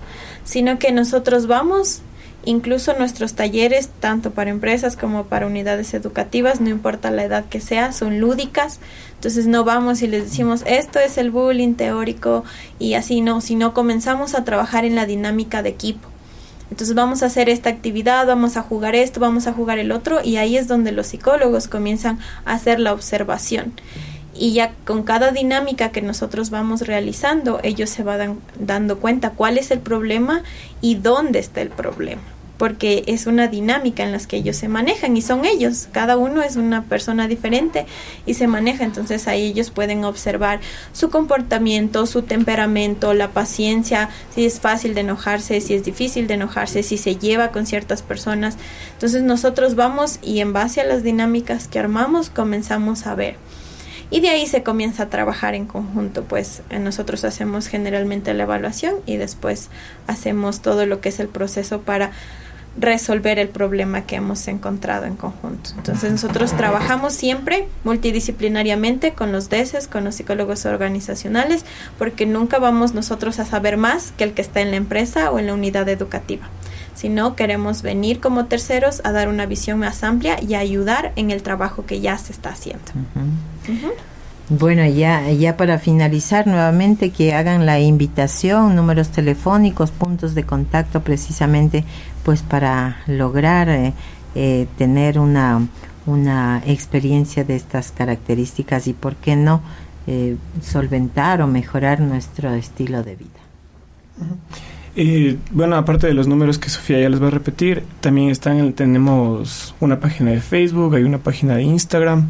sino 0.45 0.79
que 0.79 0.93
nosotros 0.93 1.47
vamos 1.47 2.01
Incluso 2.45 2.93
nuestros 2.99 3.35
talleres, 3.35 3.89
tanto 4.01 4.33
para 4.33 4.51
empresas 4.51 4.97
como 4.97 5.25
para 5.27 5.47
unidades 5.47 5.95
educativas, 5.95 6.61
no 6.61 6.71
importa 6.71 7.13
la 7.13 7.23
edad 7.23 7.45
que 7.45 7.61
sea, 7.61 7.93
son 7.93 8.19
lúdicas. 8.19 8.81
Entonces 9.15 9.47
no 9.47 9.63
vamos 9.63 10.03
y 10.03 10.09
les 10.09 10.25
decimos 10.25 10.65
esto 10.67 10.99
es 10.99 11.19
el 11.19 11.31
bullying 11.31 11.75
teórico 11.75 12.43
y 12.81 12.95
así 12.95 13.21
no, 13.21 13.41
sino 13.41 13.75
comenzamos 13.75 14.35
a 14.35 14.43
trabajar 14.43 14.85
en 14.85 14.97
la 14.97 15.07
dinámica 15.07 15.63
de 15.63 15.69
equipo. 15.69 16.09
Entonces 16.69 16.97
vamos 16.97 17.23
a 17.23 17.27
hacer 17.27 17.49
esta 17.49 17.71
actividad, 17.71 18.27
vamos 18.27 18.57
a 18.57 18.63
jugar 18.63 18.97
esto, 18.97 19.21
vamos 19.21 19.47
a 19.47 19.53
jugar 19.53 19.79
el 19.79 19.93
otro 19.93 20.21
y 20.25 20.39
ahí 20.39 20.57
es 20.57 20.67
donde 20.67 20.91
los 20.91 21.09
psicólogos 21.09 21.69
comienzan 21.69 22.19
a 22.45 22.55
hacer 22.55 22.81
la 22.81 22.93
observación. 22.93 23.73
Y 24.35 24.55
ya 24.55 24.73
con 24.85 25.05
cada 25.05 25.31
dinámica 25.31 25.93
que 25.93 26.03
nosotros 26.03 26.51
vamos 26.51 26.81
realizando, 26.81 27.61
ellos 27.63 27.91
se 27.91 28.03
van 28.03 28.41
dando 28.59 28.99
cuenta 28.99 29.31
cuál 29.31 29.59
es 29.59 29.71
el 29.71 29.79
problema 29.79 30.43
y 30.81 30.97
dónde 30.97 31.39
está 31.39 31.61
el 31.61 31.69
problema 31.69 32.32
porque 32.62 33.03
es 33.09 33.27
una 33.27 33.48
dinámica 33.48 34.05
en 34.05 34.12
la 34.12 34.20
que 34.20 34.37
ellos 34.37 34.57
se 34.57 34.68
manejan 34.68 35.16
y 35.16 35.20
son 35.20 35.44
ellos, 35.44 35.88
cada 35.90 36.16
uno 36.16 36.42
es 36.42 36.55
una 36.55 36.85
persona 36.85 37.27
diferente 37.27 37.87
y 38.25 38.35
se 38.35 38.46
maneja, 38.46 38.85
entonces 38.85 39.27
ahí 39.27 39.46
ellos 39.46 39.72
pueden 39.72 40.05
observar 40.05 40.61
su 40.92 41.11
comportamiento, 41.11 42.07
su 42.07 42.22
temperamento, 42.22 43.14
la 43.14 43.33
paciencia, 43.33 44.11
si 44.33 44.46
es 44.46 44.61
fácil 44.61 44.94
de 44.94 45.01
enojarse, 45.01 45.61
si 45.61 45.75
es 45.75 45.83
difícil 45.83 46.29
de 46.29 46.35
enojarse, 46.35 46.85
si 46.85 46.98
se 46.98 47.16
lleva 47.16 47.48
con 47.48 47.66
ciertas 47.66 48.01
personas. 48.01 48.57
Entonces 48.92 49.25
nosotros 49.25 49.75
vamos 49.75 50.20
y 50.22 50.38
en 50.38 50.53
base 50.53 50.83
a 50.83 50.85
las 50.85 51.03
dinámicas 51.03 51.66
que 51.66 51.81
armamos 51.81 52.31
comenzamos 52.31 53.09
a 53.09 53.16
ver. 53.16 53.38
Y 54.12 54.20
de 54.20 54.29
ahí 54.29 54.46
se 54.46 54.62
comienza 54.62 55.05
a 55.05 55.09
trabajar 55.09 55.57
en 55.57 55.66
conjunto, 55.66 56.22
pues 56.22 56.62
nosotros 56.70 57.25
hacemos 57.25 57.66
generalmente 57.66 58.35
la 58.35 58.44
evaluación 58.44 58.96
y 59.05 59.16
después 59.16 59.68
hacemos 60.07 60.61
todo 60.61 60.87
lo 60.87 61.01
que 61.01 61.09
es 61.09 61.18
el 61.18 61.29
proceso 61.29 61.81
para 61.81 62.12
resolver 62.79 63.39
el 63.39 63.49
problema 63.49 64.03
que 64.03 64.17
hemos 64.17 64.49
encontrado 64.49 65.05
en 65.05 65.17
conjunto. 65.17 65.71
Entonces 65.77 66.11
nosotros 66.11 66.57
trabajamos 66.57 67.13
siempre 67.13 67.69
multidisciplinariamente 67.85 69.13
con 69.13 69.33
los 69.33 69.51
DESES, 69.51 69.89
con 69.89 70.05
los 70.05 70.15
psicólogos 70.15 70.65
organizacionales, 70.65 71.65
porque 71.99 72.27
nunca 72.27 72.59
vamos 72.59 72.95
nosotros 72.95 73.39
a 73.39 73.45
saber 73.45 73.77
más 73.77 74.13
que 74.13 74.25
el 74.25 74.33
que 74.33 74.43
está 74.43 74.61
en 74.61 74.71
la 74.71 74.77
empresa 74.77 75.31
o 75.31 75.39
en 75.39 75.47
la 75.47 75.55
unidad 75.55 75.89
educativa 75.89 76.49
sino 76.95 77.37
queremos 77.37 77.83
venir 77.83 78.21
como 78.21 78.45
terceros 78.47 79.01
a 79.05 79.13
dar 79.13 79.29
una 79.29 79.47
visión 79.47 79.79
más 79.79 80.05
amplia 80.05 80.37
y 80.43 80.55
ayudar 80.55 81.13
en 81.17 81.31
el 81.31 81.43
trabajo 81.43 81.87
que 81.87 82.01
ya 82.01 82.19
se 82.19 82.33
está 82.33 82.51
haciendo. 82.51 82.85
Bueno, 84.49 84.85
ya, 84.87 85.31
ya 85.31 85.57
para 85.57 85.79
finalizar 85.79 86.47
nuevamente 86.47 87.11
que 87.11 87.33
hagan 87.33 87.65
la 87.65 87.81
invitación, 87.81 88.75
números 88.75 89.09
telefónicos, 89.11 89.91
puntos 89.91 90.35
de 90.35 90.45
contacto 90.45 91.01
precisamente 91.03 91.85
pues 92.25 92.43
para 92.43 92.99
lograr 93.07 93.69
eh, 93.69 93.93
eh, 94.35 94.67
tener 94.77 95.19
una, 95.19 95.67
una 96.07 96.63
experiencia 96.67 97.45
de 97.45 97.57
estas 97.57 97.93
características 97.93 98.87
y 98.89 98.93
por 98.93 99.17
qué 99.17 99.37
no 99.37 99.63
eh, 100.07 100.37
solventar 100.61 101.41
o 101.43 101.47
mejorar 101.47 102.01
nuestro 102.01 102.53
estilo 102.53 103.03
de 103.03 103.17
vida. 103.17 103.31
bueno, 105.53 105.77
aparte 105.77 106.09
de 106.09 106.15
los 106.15 106.27
números 106.27 106.59
que 106.59 106.69
Sofía 106.69 107.01
ya 107.01 107.09
les 107.09 107.23
va 107.23 107.29
a 107.29 107.31
repetir, 107.31 107.85
también 108.01 108.31
están, 108.31 108.73
tenemos 108.73 109.75
una 109.81 110.01
página 110.01 110.33
de 110.33 110.41
Facebook, 110.41 110.97
hay 110.97 111.05
una 111.05 111.19
página 111.19 111.55
de 111.55 111.63
Instagram, 111.63 112.29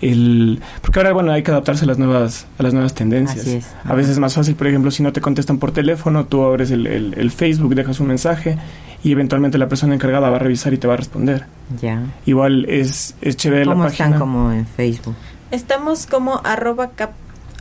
el 0.00 0.60
porque 0.80 1.00
ahora 1.00 1.12
bueno 1.12 1.32
hay 1.32 1.42
que 1.42 1.50
adaptarse 1.50 1.84
a 1.84 1.88
las 1.88 1.98
nuevas 1.98 2.46
a 2.58 2.62
las 2.62 2.72
nuevas 2.72 2.94
tendencias. 2.94 3.66
A 3.84 3.94
veces 3.94 4.12
es 4.12 4.18
más 4.18 4.34
fácil 4.34 4.54
por 4.54 4.66
ejemplo 4.66 4.90
si 4.90 5.02
no 5.02 5.12
te 5.12 5.20
contestan 5.20 5.58
por 5.58 5.72
teléfono 5.72 6.26
tú 6.26 6.44
abres 6.44 6.70
el, 6.70 6.86
el, 6.86 7.30
Facebook 7.30 7.74
dejas 7.74 8.00
un 8.00 8.08
mensaje 8.08 8.58
y 9.02 9.12
eventualmente 9.12 9.58
la 9.58 9.68
persona 9.68 9.94
encargada 9.94 10.30
va 10.30 10.36
a 10.36 10.38
revisar 10.40 10.72
y 10.72 10.78
te 10.78 10.88
va 10.88 10.94
a 10.94 10.96
responder. 10.96 11.46
Ya. 11.80 12.02
Igual 12.26 12.64
es, 12.68 13.14
es 13.20 13.36
chévere 13.36 13.64
la 13.64 13.74
página. 13.74 14.06
están 14.06 14.18
como 14.18 14.52
en 14.52 14.66
Facebook 14.66 15.14
estamos 15.50 16.06
como 16.06 16.40
arroba 16.44 16.90
cap, 16.90 17.12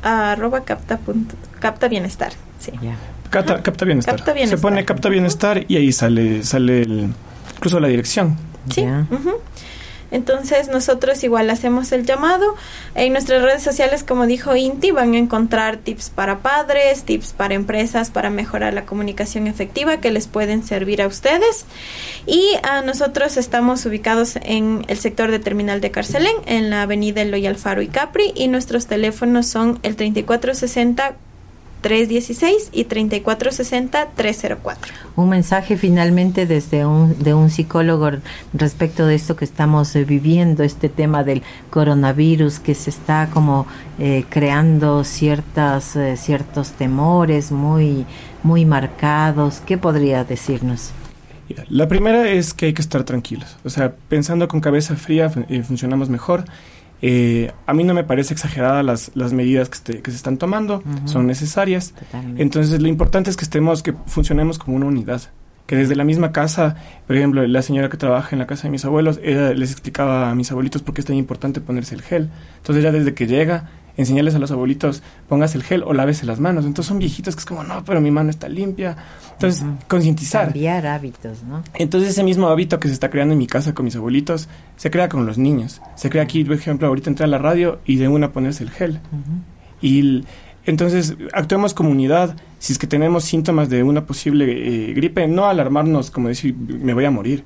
arroba 0.04 0.62
capta, 0.62 0.98
punto, 0.98 1.36
capta 1.60 1.88
bienestar 1.88 2.34
sí. 2.60 2.72
Capta, 3.30 3.62
capta, 3.62 3.84
bienestar. 3.84 4.24
se 4.48 4.58
pone 4.58 4.86
capta 4.86 5.10
bienestar 5.10 5.66
y 5.68 5.76
ahí 5.76 5.92
sale 5.92 6.44
sale 6.44 6.84
el, 6.84 7.14
incluso 7.56 7.80
la 7.80 7.90
dirección. 7.90 8.38
Sí 8.70 8.86
entonces 10.12 10.70
nosotros 10.70 11.24
igual 11.24 11.50
hacemos 11.50 11.92
el 11.92 12.06
llamado. 12.06 12.56
En 12.96 13.14
nuestras 13.14 13.42
redes 13.42 13.64
sociales, 13.64 14.04
como 14.04 14.26
dijo 14.26 14.56
Inti, 14.56 14.92
van 14.92 15.14
a 15.14 15.18
encontrar 15.18 15.78
tips 15.78 16.10
para 16.10 16.40
padres, 16.40 17.04
tips 17.04 17.34
para 17.34 17.54
empresas 17.54 18.10
para 18.10 18.30
mejorar 18.30 18.74
la 18.74 18.86
comunicación 18.86 19.48
efectiva 19.48 19.98
que 19.98 20.12
les 20.12 20.28
pueden 20.28 20.64
servir 20.64 21.02
a 21.02 21.08
ustedes. 21.08 21.66
Y 22.26 22.56
a 22.64 22.82
nosotros 22.82 23.38
estamos 23.38 23.86
ubicados 23.86 24.38
en 24.42 24.86
el 24.88 24.98
sector 24.98 25.32
de 25.32 25.40
Terminal 25.40 25.82
de 25.82 25.92
Carcelén, 25.92 26.36
en 26.46 26.70
la 26.70 26.84
avenida 26.84 27.22
Eloy 27.22 27.46
Alfaro 27.48 27.82
y 27.82 27.88
Capri, 27.88 28.32
y 28.36 28.48
nuestros 28.48 28.88
teléfonos 28.88 29.48
son 29.48 29.80
el 29.84 29.96
3460 29.96 31.16
316 31.88 32.72
y 32.74 32.84
3460-304. 32.84 34.76
Un 35.16 35.30
mensaje 35.30 35.78
finalmente 35.78 36.46
desde 36.46 36.86
un, 36.86 37.18
de 37.18 37.34
un 37.34 37.50
psicólogo 37.50 38.12
respecto 38.52 39.08
de 39.08 39.16
esto 39.16 39.38
que 39.38 39.46
estamos 39.46 39.96
eh, 39.96 40.04
viviendo, 40.04 40.64
este 40.64 40.90
tema 40.90 41.24
del 41.24 41.44
coronavirus, 41.70 42.60
que 42.60 42.76
se 42.76 42.90
está 42.90 43.30
como 43.34 43.68
eh, 44.00 44.26
creando 44.30 45.06
ciertas, 45.06 45.96
eh, 45.96 46.18
ciertos 46.18 46.72
temores 46.72 47.54
muy, 47.54 48.06
muy 48.44 48.66
marcados. 48.66 49.62
¿Qué 49.66 49.78
podría 49.78 50.26
decirnos? 50.26 50.92
La 51.70 51.88
primera 51.88 52.28
es 52.28 52.54
que 52.54 52.66
hay 52.66 52.74
que 52.74 52.82
estar 52.82 53.06
tranquilos. 53.06 53.56
O 53.64 53.70
sea, 53.70 53.94
pensando 54.10 54.50
con 54.50 54.60
cabeza 54.60 54.98
fría 54.98 55.30
funcionamos 55.30 56.10
mejor 56.10 56.44
eh, 57.02 57.52
a 57.66 57.74
mí 57.74 57.84
no 57.84 57.94
me 57.94 58.04
parece 58.04 58.34
exagerada 58.34 58.84
las, 58.84 59.12
las 59.16 59.34
medidas 59.34 59.70
que, 59.70 60.02
que 60.02 60.12
se 60.12 60.18
están 60.18 60.38
tomando, 60.38 60.84
son 61.06 61.28
necesarias. 61.28 61.94
Entonces 62.38 62.82
lo 62.82 62.88
importante 62.88 63.30
es 63.30 63.38
que 63.38 63.44
estemos, 63.44 63.84
que 63.84 63.94
funcionemos 64.06 64.58
como 64.60 64.78
una 64.78 64.86
unidad. 64.88 65.22
Que 65.68 65.76
desde 65.76 65.98
la 65.98 66.06
misma 66.06 66.32
casa, 66.32 66.78
por 67.08 67.18
ejemplo, 67.18 67.46
la 67.46 67.62
señora 67.62 67.90
que 67.90 67.98
trabaja 67.98 68.30
en 68.32 68.40
la 68.40 68.48
casa 68.48 68.64
de 68.64 68.70
mis 68.70 68.86
abuelos, 68.86 69.20
ella 69.22 69.54
les 69.54 69.72
explicaba 69.72 70.30
a 70.30 70.36
mis 70.36 70.50
abuelitos 70.50 70.82
por 70.82 70.96
qué 70.96 71.02
es 71.02 71.08
tan 71.08 71.18
importante 71.18 71.60
ponerse 71.60 71.94
el 71.94 72.02
gel. 72.02 72.30
Entonces 72.58 72.84
ya 72.84 72.92
desde 72.94 73.14
que 73.14 73.28
llega, 73.28 73.70
enseñarles 73.98 74.36
a 74.36 74.40
los 74.40 74.52
abuelitos, 74.52 75.04
pongas 75.28 75.56
el 75.56 75.64
gel 75.64 75.84
o 75.84 75.94
lávese 75.94 76.26
las 76.26 76.40
manos. 76.40 76.66
Entonces 76.66 76.88
son 76.88 77.00
viejitos 77.00 77.36
que 77.36 77.40
es 77.40 77.46
como, 77.46 77.64
no, 77.64 77.84
pero 77.84 78.00
mi 78.00 78.12
mano 78.12 78.30
está 78.30 78.48
limpia. 78.48 78.96
Entonces, 79.34 79.66
concientizar. 79.88 80.46
Cambiar 80.46 80.88
hábitos, 80.88 81.44
¿no? 81.44 81.64
Entonces 81.74 82.12
ese 82.12 82.24
mismo 82.24 82.48
hábito 82.48 82.80
que 82.80 82.88
se 82.88 82.94
está 82.94 83.10
creando 83.10 83.34
en 83.34 83.40
mi 83.40 83.48
casa 83.48 83.74
con 83.74 83.86
mis 83.86 83.96
abuelitos, 83.96 84.48
se 84.78 84.90
crea 84.92 85.10
con 85.10 85.26
los 85.26 85.38
niños. 85.38 85.82
Se 85.96 86.10
crea 86.10 86.24
aquí, 86.24 86.44
por 86.44 86.56
ejemplo, 86.56 86.88
ahorita 86.88 87.10
entra 87.10 87.26
a 87.26 87.30
la 87.30 87.38
radio 87.38 87.80
y 87.86 87.98
de 87.98 88.08
una 88.08 88.32
ponerse 88.32 88.64
el 88.64 88.70
gel. 88.70 89.00
Y 89.82 90.24
entonces 90.66 91.16
actuemos 91.34 91.74
comunidad. 91.74 92.36
Si 92.60 92.74
es 92.74 92.80
que 92.80 92.88
tenemos 92.88 93.24
síntomas 93.24 93.70
de 93.70 93.84
una 93.84 94.06
posible 94.06 94.46
eh, 94.90 94.94
gripe, 94.94 95.28
no 95.28 95.46
alarmarnos 95.46 96.12
como 96.12 96.28
decir, 96.28 96.56
me 96.56 96.94
voy 96.94 97.06
a 97.06 97.12
morir 97.12 97.44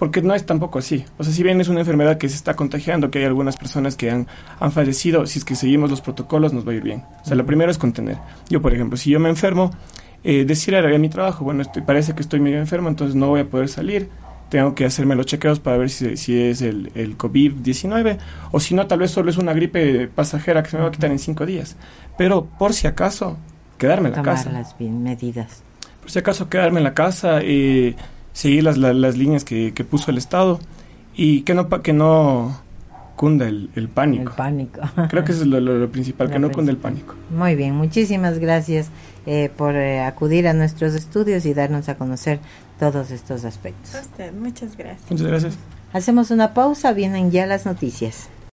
porque 0.00 0.22
no 0.22 0.34
es 0.34 0.46
tampoco 0.46 0.78
así. 0.78 1.04
O 1.18 1.24
sea, 1.24 1.32
si 1.32 1.42
bien 1.42 1.60
es 1.60 1.68
una 1.68 1.80
enfermedad 1.80 2.16
que 2.16 2.26
se 2.30 2.34
está 2.34 2.56
contagiando, 2.56 3.10
que 3.10 3.18
hay 3.18 3.26
algunas 3.26 3.58
personas 3.58 3.96
que 3.96 4.10
han, 4.10 4.26
han 4.58 4.72
fallecido, 4.72 5.26
si 5.26 5.38
es 5.38 5.44
que 5.44 5.54
seguimos 5.54 5.90
los 5.90 6.00
protocolos 6.00 6.54
nos 6.54 6.66
va 6.66 6.72
a 6.72 6.76
ir 6.76 6.82
bien. 6.82 7.04
O 7.22 7.24
sea, 7.26 7.36
lo 7.36 7.44
primero 7.44 7.70
es 7.70 7.76
contener. 7.76 8.16
Yo, 8.48 8.62
por 8.62 8.72
ejemplo, 8.72 8.96
si 8.96 9.10
yo 9.10 9.20
me 9.20 9.28
enfermo, 9.28 9.70
eh, 10.24 10.46
decir 10.46 10.74
a 10.74 10.98
mi 10.98 11.10
trabajo, 11.10 11.44
bueno, 11.44 11.60
estoy, 11.60 11.82
parece 11.82 12.14
que 12.14 12.22
estoy 12.22 12.40
medio 12.40 12.58
enfermo, 12.58 12.88
entonces 12.88 13.14
no 13.14 13.28
voy 13.28 13.40
a 13.40 13.50
poder 13.50 13.68
salir, 13.68 14.08
tengo 14.48 14.74
que 14.74 14.86
hacerme 14.86 15.14
los 15.16 15.26
chequeos 15.26 15.60
para 15.60 15.76
ver 15.76 15.90
si, 15.90 16.16
si 16.16 16.40
es 16.40 16.62
el, 16.62 16.90
el 16.94 17.18
COVID-19 17.18 18.16
o 18.52 18.58
si 18.58 18.74
no, 18.74 18.86
tal 18.86 19.00
vez 19.00 19.10
solo 19.10 19.28
es 19.28 19.36
una 19.36 19.52
gripe 19.52 20.08
pasajera 20.08 20.62
que 20.62 20.70
se 20.70 20.78
me 20.78 20.82
va 20.82 20.88
a 20.88 20.92
quitar 20.92 21.10
en 21.10 21.18
cinco 21.18 21.44
días. 21.44 21.76
Pero 22.16 22.46
por 22.58 22.72
si 22.72 22.86
acaso, 22.86 23.36
quedarme 23.76 24.08
en 24.08 24.16
la 24.16 24.22
Tomar 24.22 24.36
casa. 24.36 24.50
las 24.50 24.80
medidas. 24.80 25.62
Por 26.00 26.10
si 26.10 26.18
acaso, 26.18 26.48
quedarme 26.48 26.80
en 26.80 26.84
la 26.84 26.94
casa. 26.94 27.40
Eh, 27.42 27.94
seguir 28.32 28.64
las, 28.64 28.76
las, 28.78 29.16
líneas 29.16 29.44
que, 29.44 29.72
que, 29.74 29.84
puso 29.84 30.10
el 30.10 30.18
Estado 30.18 30.60
y 31.14 31.42
que 31.42 31.54
no, 31.54 31.68
que 31.68 31.92
no 31.92 32.60
cunda 33.16 33.46
el, 33.46 33.70
el 33.74 33.88
pánico. 33.88 34.30
El 34.30 34.36
pánico. 34.36 34.80
Creo 35.10 35.24
que 35.24 35.32
eso 35.32 35.42
es 35.42 35.46
lo, 35.46 35.60
lo, 35.60 35.92
principal, 35.92 36.30
que 36.30 36.38
no 36.38 36.50
cunda 36.50 36.70
el 36.70 36.78
pánico. 36.78 37.14
Muy 37.30 37.54
bien, 37.54 37.74
muchísimas 37.74 38.38
gracias 38.38 38.88
eh, 39.26 39.50
por 39.56 39.74
eh, 39.74 40.00
acudir 40.00 40.48
a 40.48 40.54
nuestros 40.54 40.94
estudios 40.94 41.44
y 41.44 41.52
darnos 41.52 41.88
a 41.88 41.96
conocer 41.96 42.40
todos 42.78 43.10
estos 43.10 43.44
aspectos. 43.44 43.94
A 43.94 44.00
usted, 44.00 44.32
muchas 44.32 44.76
gracias. 44.76 45.10
Muchas 45.10 45.26
gracias. 45.26 45.58
Hacemos 45.92 46.30
una 46.30 46.54
pausa, 46.54 46.92
vienen 46.92 47.30
ya 47.30 47.46
las 47.46 47.66
noticias. 47.66 48.30